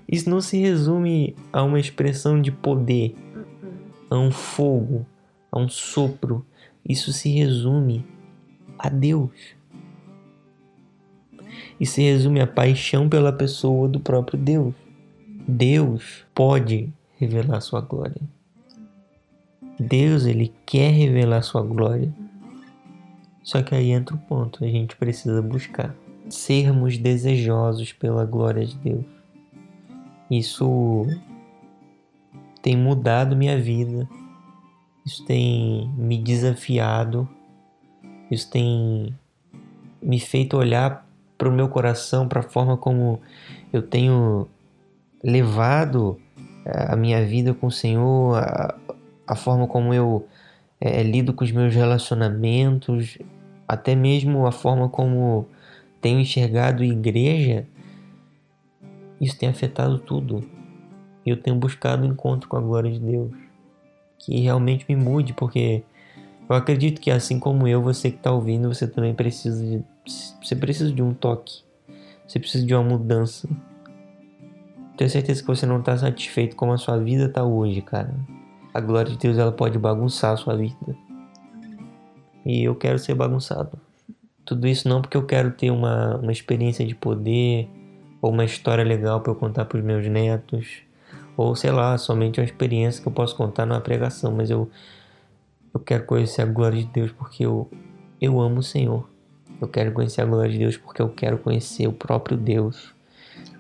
Isso 0.09 0.31
não 0.31 0.41
se 0.41 0.59
resume 0.59 1.35
a 1.53 1.65
uma 1.65 1.81
expressão 1.81 2.41
de 2.41 2.53
poder, 2.53 3.17
uhum. 3.35 3.73
a 4.11 4.19
um 4.21 4.31
fogo, 4.31 5.05
a 5.51 5.59
um 5.59 5.69
sopro. 5.69 6.47
Isso 6.89 7.13
se 7.13 7.31
resume 7.31 8.07
a 8.79 8.89
Deus. 8.89 9.56
E 11.79 11.87
se 11.87 12.03
resume 12.03 12.41
à 12.41 12.47
paixão 12.47 13.09
pela 13.09 13.33
pessoa 13.33 13.89
do 13.89 14.01
próprio 14.01 14.39
Deus. 14.39 14.75
Deus 15.47 16.25
pode 16.35 16.93
revelar 17.19 17.61
sua 17.61 17.81
glória. 17.81 18.21
Deus, 19.79 20.25
ele 20.25 20.53
quer 20.65 20.91
revelar 20.91 21.43
sua 21.43 21.63
glória. 21.63 22.13
Só 23.43 23.63
que 23.63 23.75
aí 23.75 23.91
entra 23.91 24.17
o 24.17 24.19
ponto, 24.19 24.65
a 24.65 24.69
gente 24.69 24.97
precisa 24.97 25.41
buscar 25.41 25.95
sermos 26.29 26.99
desejosos 26.99 27.93
pela 27.93 28.25
glória 28.25 28.67
de 28.67 28.77
Deus. 28.79 29.05
Isso 30.31 31.07
tem 32.61 32.77
mudado 32.77 33.37
minha 33.37 33.61
vida. 33.61 34.09
Isso 35.05 35.25
tem 35.25 35.89
me 35.97 36.19
desafiado. 36.19 37.29
Isso 38.29 38.51
tem 38.51 39.15
me 40.03 40.19
feito 40.19 40.57
olhar 40.57 41.06
para 41.37 41.49
o 41.49 41.53
meu 41.53 41.69
coração, 41.69 42.29
para 42.29 42.41
a 42.41 42.43
forma 42.43 42.77
como 42.77 43.21
eu 43.73 43.83
tenho 43.83 44.49
levado 45.23 46.19
eh, 46.65 46.87
a 46.89 46.97
minha 46.97 47.25
vida 47.25 47.53
com 47.53 47.67
o 47.67 47.71
Senhor, 47.71 48.37
a, 48.37 48.75
a 49.27 49.35
forma 49.35 49.67
como 49.67 49.93
eu 49.93 50.27
é, 50.81 51.03
lido 51.03 51.33
com 51.33 51.45
os 51.45 51.53
meus 51.53 51.75
relacionamentos, 51.75 53.19
até 53.67 53.95
mesmo 53.95 54.47
a 54.47 54.53
forma 54.53 54.89
como 54.89 55.49
tenho 56.01 56.21
enxergado 56.21 56.85
igreja, 56.85 57.67
isso 59.21 59.39
tem 59.39 59.49
afetado 59.49 59.99
tudo. 59.99 60.45
Eu 61.25 61.41
tenho 61.41 61.57
buscado 61.57 62.07
um 62.07 62.11
encontro 62.11 62.49
com 62.49 62.57
a 62.57 62.61
glória 62.61 62.91
de 62.91 63.01
Deus, 63.01 63.33
que 64.19 64.41
realmente 64.41 64.85
me 64.89 64.95
mude, 64.95 65.33
porque 65.33 65.83
eu 66.49 66.55
acredito 66.55 67.01
que 67.01 67.11
assim 67.11 67.41
como 67.41 67.67
eu, 67.67 67.83
você 67.83 68.11
que 68.11 68.19
está 68.19 68.31
ouvindo, 68.31 68.73
você 68.73 68.87
também 68.87 69.15
precisa 69.15 69.65
de, 69.65 69.85
você 70.07 70.55
precisa 70.55 70.93
de 70.93 71.03
um 71.03 71.13
toque, 71.13 71.63
você 72.27 72.39
precisa 72.39 72.65
de 72.65 72.75
uma 72.75 72.83
mudança. 72.83 73.49
Tenho 74.97 75.11
certeza 75.11 75.43
que 75.43 75.47
você 75.47 75.67
não 75.67 75.81
está 75.81 75.97
satisfeito 75.97 76.57
como 76.57 76.73
a 76.73 76.79
sua 76.79 76.97
vida 76.99 77.25
está 77.27 77.45
hoje, 77.45 77.83
cara. 77.83 78.15
A 78.73 78.81
glória 78.81 79.13
de 79.13 79.19
Deus 79.19 79.37
ela 79.37 79.53
pode 79.53 79.79
bagunçar 79.79 80.33
a 80.33 80.37
sua 80.37 80.57
vida 80.57 80.97
e 82.47 82.63
eu 82.63 82.77
quero 82.77 82.99
ser 82.99 83.15
bagunçado. 83.15 83.79
Tudo 84.45 84.69
isso 84.69 84.89
não 84.89 85.03
porque 85.03 85.17
eu 85.17 85.27
quero 85.27 85.51
ter 85.51 85.73
uma, 85.73 86.17
uma 86.19 86.31
experiência 86.31 86.87
de 86.87 86.95
poder 86.95 87.69
ou 88.23 88.31
uma 88.31 88.45
história 88.45 88.85
legal 88.85 89.21
para 89.21 89.33
eu 89.33 89.37
contar 89.37 89.65
para 89.65 89.79
os 89.79 89.85
meus 89.85 90.07
netos, 90.07 90.83
ou 91.37 91.57
sei 91.57 91.73
lá, 91.73 91.99
somente 91.99 92.39
uma 92.41 92.45
experiência 92.45 93.03
que 93.03 93.09
eu 93.09 93.13
posso 93.13 93.37
contar 93.37 93.67
numa 93.67 93.81
pregação, 93.81 94.33
mas 94.33 94.49
eu 94.49 94.71
eu 95.75 95.81
quero 95.81 96.07
conhecer 96.07 96.41
a 96.41 96.47
glória 96.47 96.79
de 96.79 96.87
Deus 96.87 97.13
porque 97.13 97.45
eu 97.45 97.69
eu 98.21 98.41
amo 98.41 98.61
o 98.61 98.63
Senhor. 98.63 99.16
Eu 99.61 99.69
quero 99.69 99.93
conhecer 99.93 100.21
a 100.21 100.25
glória 100.27 100.51
de 100.51 100.59
Deus 100.59 100.77
porque 100.77 101.01
eu 101.01 101.09
quero 101.09 101.39
conhecer 101.39 101.87
o 101.87 101.93
próprio 101.93 102.37
Deus. 102.37 102.95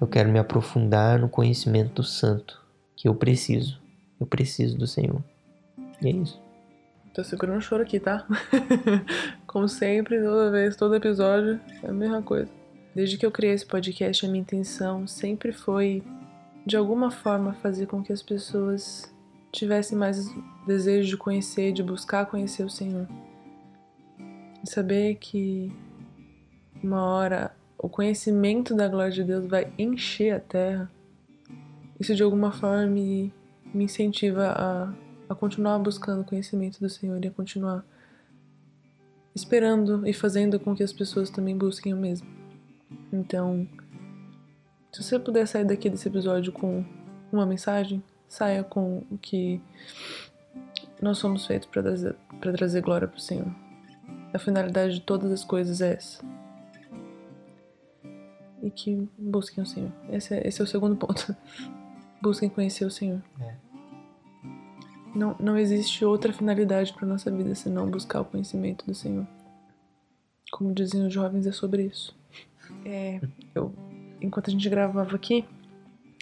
Eu 0.00 0.06
quero 0.06 0.30
me 0.30 0.38
aprofundar 0.38 1.18
no 1.18 1.28
conhecimento 1.28 1.94
do 1.94 2.02
Santo, 2.02 2.62
que 2.94 3.08
eu 3.08 3.14
preciso. 3.14 3.80
Eu 4.20 4.26
preciso 4.26 4.76
do 4.76 4.86
Senhor. 4.86 5.22
E 6.02 6.08
é 6.08 6.10
isso. 6.10 6.40
Tô 7.14 7.24
segurando 7.24 7.58
o 7.58 7.62
choro 7.62 7.82
aqui, 7.82 7.98
tá? 7.98 8.26
Como 9.46 9.68
sempre, 9.68 10.20
toda 10.20 10.50
vez, 10.50 10.76
todo 10.76 10.94
episódio, 10.94 11.58
é 11.82 11.88
a 11.88 11.92
mesma 11.92 12.20
coisa. 12.20 12.50
Desde 12.94 13.16
que 13.16 13.24
eu 13.24 13.30
criei 13.30 13.54
esse 13.54 13.64
podcast, 13.64 14.24
a 14.24 14.28
minha 14.28 14.42
intenção 14.42 15.06
sempre 15.06 15.50
foi, 15.50 16.02
de 16.66 16.76
alguma 16.76 17.10
forma, 17.10 17.54
fazer 17.54 17.86
com 17.86 18.02
que 18.02 18.12
as 18.12 18.22
pessoas 18.22 19.10
tivessem 19.50 19.96
mais 19.96 20.28
desejo 20.66 21.08
de 21.08 21.16
conhecer, 21.16 21.72
de 21.72 21.82
buscar 21.82 22.26
conhecer 22.26 22.64
o 22.64 22.70
Senhor. 22.70 23.08
E 24.62 24.70
saber 24.70 25.14
que 25.14 25.72
uma 26.82 27.04
hora 27.04 27.54
o 27.78 27.88
conhecimento 27.88 28.74
da 28.74 28.88
glória 28.88 29.12
de 29.12 29.22
Deus 29.22 29.46
vai 29.46 29.72
encher 29.78 30.34
a 30.34 30.40
terra. 30.40 30.90
Isso 32.00 32.14
de 32.14 32.22
alguma 32.22 32.52
forma 32.52 32.86
me, 32.86 33.32
me 33.72 33.84
incentiva 33.84 34.52
a 34.56 34.92
a 35.28 35.34
continuar 35.34 35.78
buscando 35.78 36.22
o 36.22 36.24
conhecimento 36.24 36.78
do 36.80 36.88
Senhor 36.88 37.22
e 37.24 37.28
a 37.28 37.30
continuar 37.30 37.84
esperando 39.34 40.06
e 40.06 40.12
fazendo 40.12 40.58
com 40.58 40.74
que 40.74 40.82
as 40.82 40.92
pessoas 40.92 41.30
também 41.30 41.56
busquem 41.56 41.92
o 41.92 41.96
mesmo. 41.96 42.26
Então, 43.12 43.68
se 44.92 45.02
você 45.02 45.18
puder 45.18 45.46
sair 45.46 45.64
daqui 45.64 45.90
desse 45.90 46.08
episódio 46.08 46.52
com 46.52 46.84
uma 47.30 47.44
mensagem, 47.44 48.02
saia 48.28 48.64
com 48.64 49.02
o 49.10 49.18
que 49.18 49.60
nós 51.02 51.18
somos 51.18 51.46
feitos 51.46 51.68
para 51.68 51.82
trazer, 51.82 52.16
trazer 52.40 52.80
glória 52.80 53.06
para 53.06 53.18
o 53.18 53.20
Senhor. 53.20 53.54
A 54.32 54.38
finalidade 54.38 54.94
de 54.94 55.00
todas 55.00 55.30
as 55.30 55.44
coisas 55.44 55.80
é 55.80 55.94
essa. 55.94 56.24
E 58.66 58.70
que 58.70 59.08
busquem 59.16 59.62
o 59.62 59.66
Senhor. 59.66 59.92
Esse 60.10 60.34
é, 60.34 60.48
esse 60.48 60.60
é 60.60 60.64
o 60.64 60.66
segundo 60.66 60.96
ponto. 60.96 61.36
busquem 62.20 62.48
conhecer 62.48 62.84
o 62.84 62.90
Senhor. 62.90 63.22
É. 63.40 63.54
Não, 65.14 65.36
não 65.38 65.56
existe 65.56 66.04
outra 66.04 66.32
finalidade 66.32 66.92
para 66.92 67.06
nossa 67.06 67.30
vida 67.30 67.54
senão 67.54 67.88
buscar 67.88 68.22
o 68.22 68.24
conhecimento 68.24 68.84
do 68.84 68.92
Senhor. 68.92 69.24
Como 70.50 70.74
diziam 70.74 71.06
os 71.06 71.14
jovens, 71.14 71.46
é 71.46 71.52
sobre 71.52 71.84
isso. 71.84 72.12
É, 72.84 73.20
eu, 73.54 73.72
enquanto 74.20 74.48
a 74.48 74.50
gente 74.50 74.68
gravava 74.68 75.14
aqui, 75.14 75.44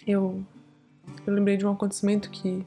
eu, 0.05 0.45
eu 1.25 1.33
lembrei 1.33 1.57
de 1.57 1.65
um 1.65 1.71
acontecimento 1.71 2.29
que 2.29 2.63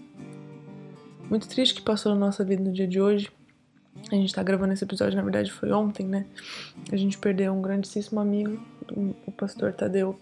muito 1.30 1.48
triste 1.48 1.74
que 1.74 1.82
passou 1.82 2.12
na 2.14 2.18
nossa 2.18 2.44
vida 2.44 2.64
no 2.64 2.72
dia 2.72 2.86
de 2.86 3.00
hoje. 3.00 3.30
A 4.10 4.14
gente 4.14 4.34
tá 4.34 4.42
gravando 4.42 4.72
esse 4.72 4.84
episódio, 4.84 5.16
na 5.16 5.22
verdade 5.22 5.52
foi 5.52 5.70
ontem, 5.70 6.06
né? 6.06 6.26
A 6.90 6.96
gente 6.96 7.16
perdeu 7.16 7.52
um 7.52 7.60
grandíssimo 7.62 8.20
amigo, 8.20 8.60
o 8.94 9.32
pastor 9.32 9.72
Tadeu, 9.72 10.18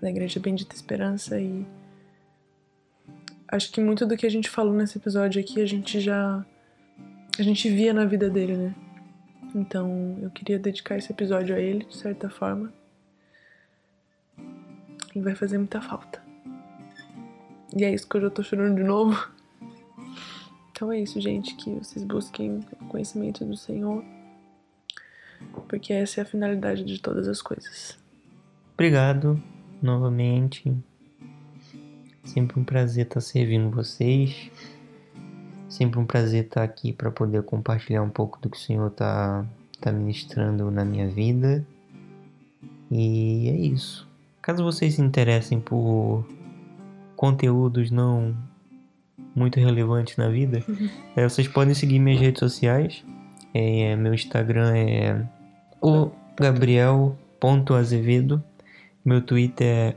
da 0.00 0.10
Igreja 0.10 0.40
Bendita 0.40 0.74
Esperança, 0.74 1.40
e 1.40 1.66
acho 3.48 3.70
que 3.70 3.80
muito 3.80 4.06
do 4.06 4.16
que 4.16 4.26
a 4.26 4.30
gente 4.30 4.48
falou 4.48 4.74
nesse 4.74 4.98
episódio 4.98 5.40
aqui 5.40 5.60
a 5.60 5.66
gente 5.66 6.00
já. 6.00 6.44
a 7.38 7.42
gente 7.42 7.68
via 7.68 7.92
na 7.92 8.04
vida 8.04 8.28
dele, 8.30 8.56
né? 8.56 8.74
Então 9.54 10.18
eu 10.22 10.30
queria 10.30 10.58
dedicar 10.58 10.96
esse 10.96 11.12
episódio 11.12 11.54
a 11.54 11.60
ele, 11.60 11.84
de 11.84 11.96
certa 11.96 12.30
forma. 12.30 12.72
E 15.14 15.20
vai 15.20 15.34
fazer 15.34 15.58
muita 15.58 15.80
falta. 15.80 16.22
E 17.76 17.84
é 17.84 17.92
isso 17.92 18.08
que 18.08 18.16
eu 18.16 18.22
já 18.22 18.30
tô 18.30 18.42
chorando 18.42 18.76
de 18.76 18.82
novo. 18.82 19.30
Então 20.70 20.90
é 20.90 21.00
isso, 21.00 21.20
gente. 21.20 21.54
Que 21.54 21.70
vocês 21.74 22.04
busquem 22.04 22.60
o 22.80 22.86
conhecimento 22.86 23.44
do 23.44 23.56
Senhor. 23.56 24.02
Porque 25.68 25.92
essa 25.92 26.20
é 26.20 26.22
a 26.22 26.26
finalidade 26.26 26.84
de 26.84 27.00
todas 27.00 27.28
as 27.28 27.40
coisas. 27.40 27.98
Obrigado 28.74 29.40
novamente. 29.80 30.72
Sempre 32.24 32.60
um 32.60 32.64
prazer 32.64 33.06
estar 33.06 33.20
servindo 33.20 33.70
vocês. 33.70 34.50
Sempre 35.68 35.98
um 35.98 36.04
prazer 36.04 36.44
estar 36.44 36.62
aqui 36.62 36.92
para 36.92 37.10
poder 37.10 37.42
compartilhar 37.42 38.02
um 38.02 38.10
pouco 38.10 38.40
do 38.40 38.48
que 38.48 38.56
o 38.56 38.60
Senhor 38.60 38.88
está 38.88 39.44
tá 39.80 39.90
ministrando 39.90 40.70
na 40.70 40.84
minha 40.84 41.08
vida. 41.08 41.66
E 42.90 43.48
é 43.48 43.56
isso. 43.56 44.06
Caso 44.40 44.62
vocês 44.62 44.94
se 44.94 45.00
interessem 45.00 45.60
por 45.60 46.26
conteúdos 47.16 47.90
não 47.90 48.36
muito 49.34 49.58
relevantes 49.58 50.16
na 50.16 50.28
vida, 50.28 50.62
uhum. 50.68 50.88
é, 51.16 51.28
vocês 51.28 51.48
podem 51.48 51.74
seguir 51.74 51.98
minhas 51.98 52.20
redes 52.20 52.40
sociais. 52.40 53.04
É, 53.54 53.96
meu 53.96 54.14
Instagram 54.14 54.76
é 54.76 55.26
o 55.80 56.10
Gabriel.azevedo. 56.36 58.42
Meu 59.04 59.20
Twitter 59.20 59.66
é 59.66 59.96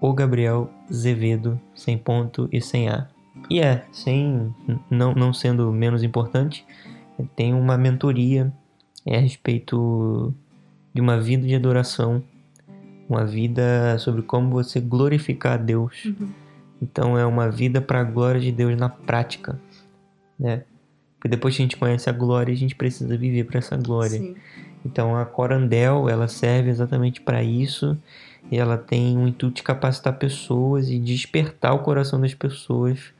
o 0.00 0.12
Gabriel 0.12 0.70
Zevedo, 0.92 1.60
sem 1.74 1.98
ponto 1.98 2.48
e 2.52 2.60
sem 2.60 2.88
A. 2.88 3.08
E 3.50 3.60
é, 3.60 3.84
sem 3.92 4.54
não, 4.90 5.14
não 5.14 5.32
sendo 5.32 5.72
menos 5.72 6.02
importante, 6.02 6.66
tem 7.36 7.54
uma 7.54 7.78
mentoria 7.78 8.52
é 9.04 9.16
a 9.16 9.20
respeito 9.20 10.32
de 10.94 11.00
uma 11.00 11.20
vida 11.20 11.46
de 11.46 11.54
adoração, 11.54 12.22
uma 13.08 13.26
vida 13.26 13.98
sobre 13.98 14.22
como 14.22 14.50
você 14.50 14.80
glorificar 14.80 15.54
a 15.54 15.56
Deus. 15.56 16.04
Uhum. 16.04 16.30
Então 16.80 17.18
é 17.18 17.26
uma 17.26 17.50
vida 17.50 17.80
para 17.80 18.00
a 18.00 18.04
glória 18.04 18.40
de 18.40 18.52
Deus 18.52 18.76
na 18.76 18.88
prática, 18.88 19.60
né? 20.38 20.64
Porque 21.22 21.28
depois 21.28 21.54
que 21.54 21.62
a 21.62 21.64
gente 21.64 21.76
conhece 21.76 22.10
a 22.10 22.12
glória, 22.12 22.52
a 22.52 22.56
gente 22.56 22.74
precisa 22.74 23.16
viver 23.16 23.44
para 23.44 23.58
essa 23.58 23.76
glória. 23.76 24.18
Sim. 24.18 24.34
Então 24.84 25.16
a 25.16 25.24
Corandel, 25.24 26.08
ela 26.08 26.26
serve 26.26 26.68
exatamente 26.68 27.20
para 27.20 27.44
isso. 27.44 27.96
E 28.50 28.58
ela 28.58 28.76
tem 28.76 29.16
o 29.16 29.28
intuito 29.28 29.54
de 29.54 29.62
capacitar 29.62 30.18
pessoas 30.18 30.90
e 30.90 30.98
despertar 30.98 31.74
o 31.74 31.78
coração 31.78 32.20
das 32.20 32.34
pessoas 32.34 33.14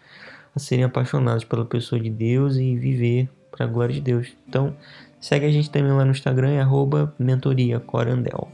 a 0.53 0.59
serem 0.59 0.85
apaixonadas 0.85 1.45
pela 1.45 1.65
pessoa 1.65 2.01
de 2.01 2.11
Deus 2.11 2.57
e 2.57 2.77
viver 2.77 3.29
para 3.53 3.67
a 3.67 3.69
glória 3.69 3.95
de 3.95 4.01
Deus. 4.01 4.37
Então, 4.49 4.77
segue 5.21 5.47
a 5.47 5.51
gente 5.53 5.71
também 5.71 5.93
lá 5.93 6.05
no 6.05 6.11
Instagram, 6.11 6.51
é 6.51 6.61
arroba 6.61 7.15
mentoria 7.17 7.79
Corandel. 7.79 8.49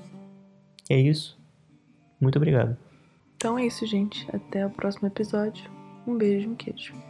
É 0.90 1.00
isso. 1.00 1.38
Muito 2.20 2.36
obrigado. 2.36 2.76
Então 3.38 3.58
é 3.58 3.64
isso, 3.64 3.86
gente. 3.86 4.28
Até 4.30 4.66
o 4.66 4.70
próximo 4.70 5.08
episódio. 5.08 5.70
Um 6.06 6.18
beijo, 6.18 6.50
um 6.50 6.54
queijo. 6.54 7.07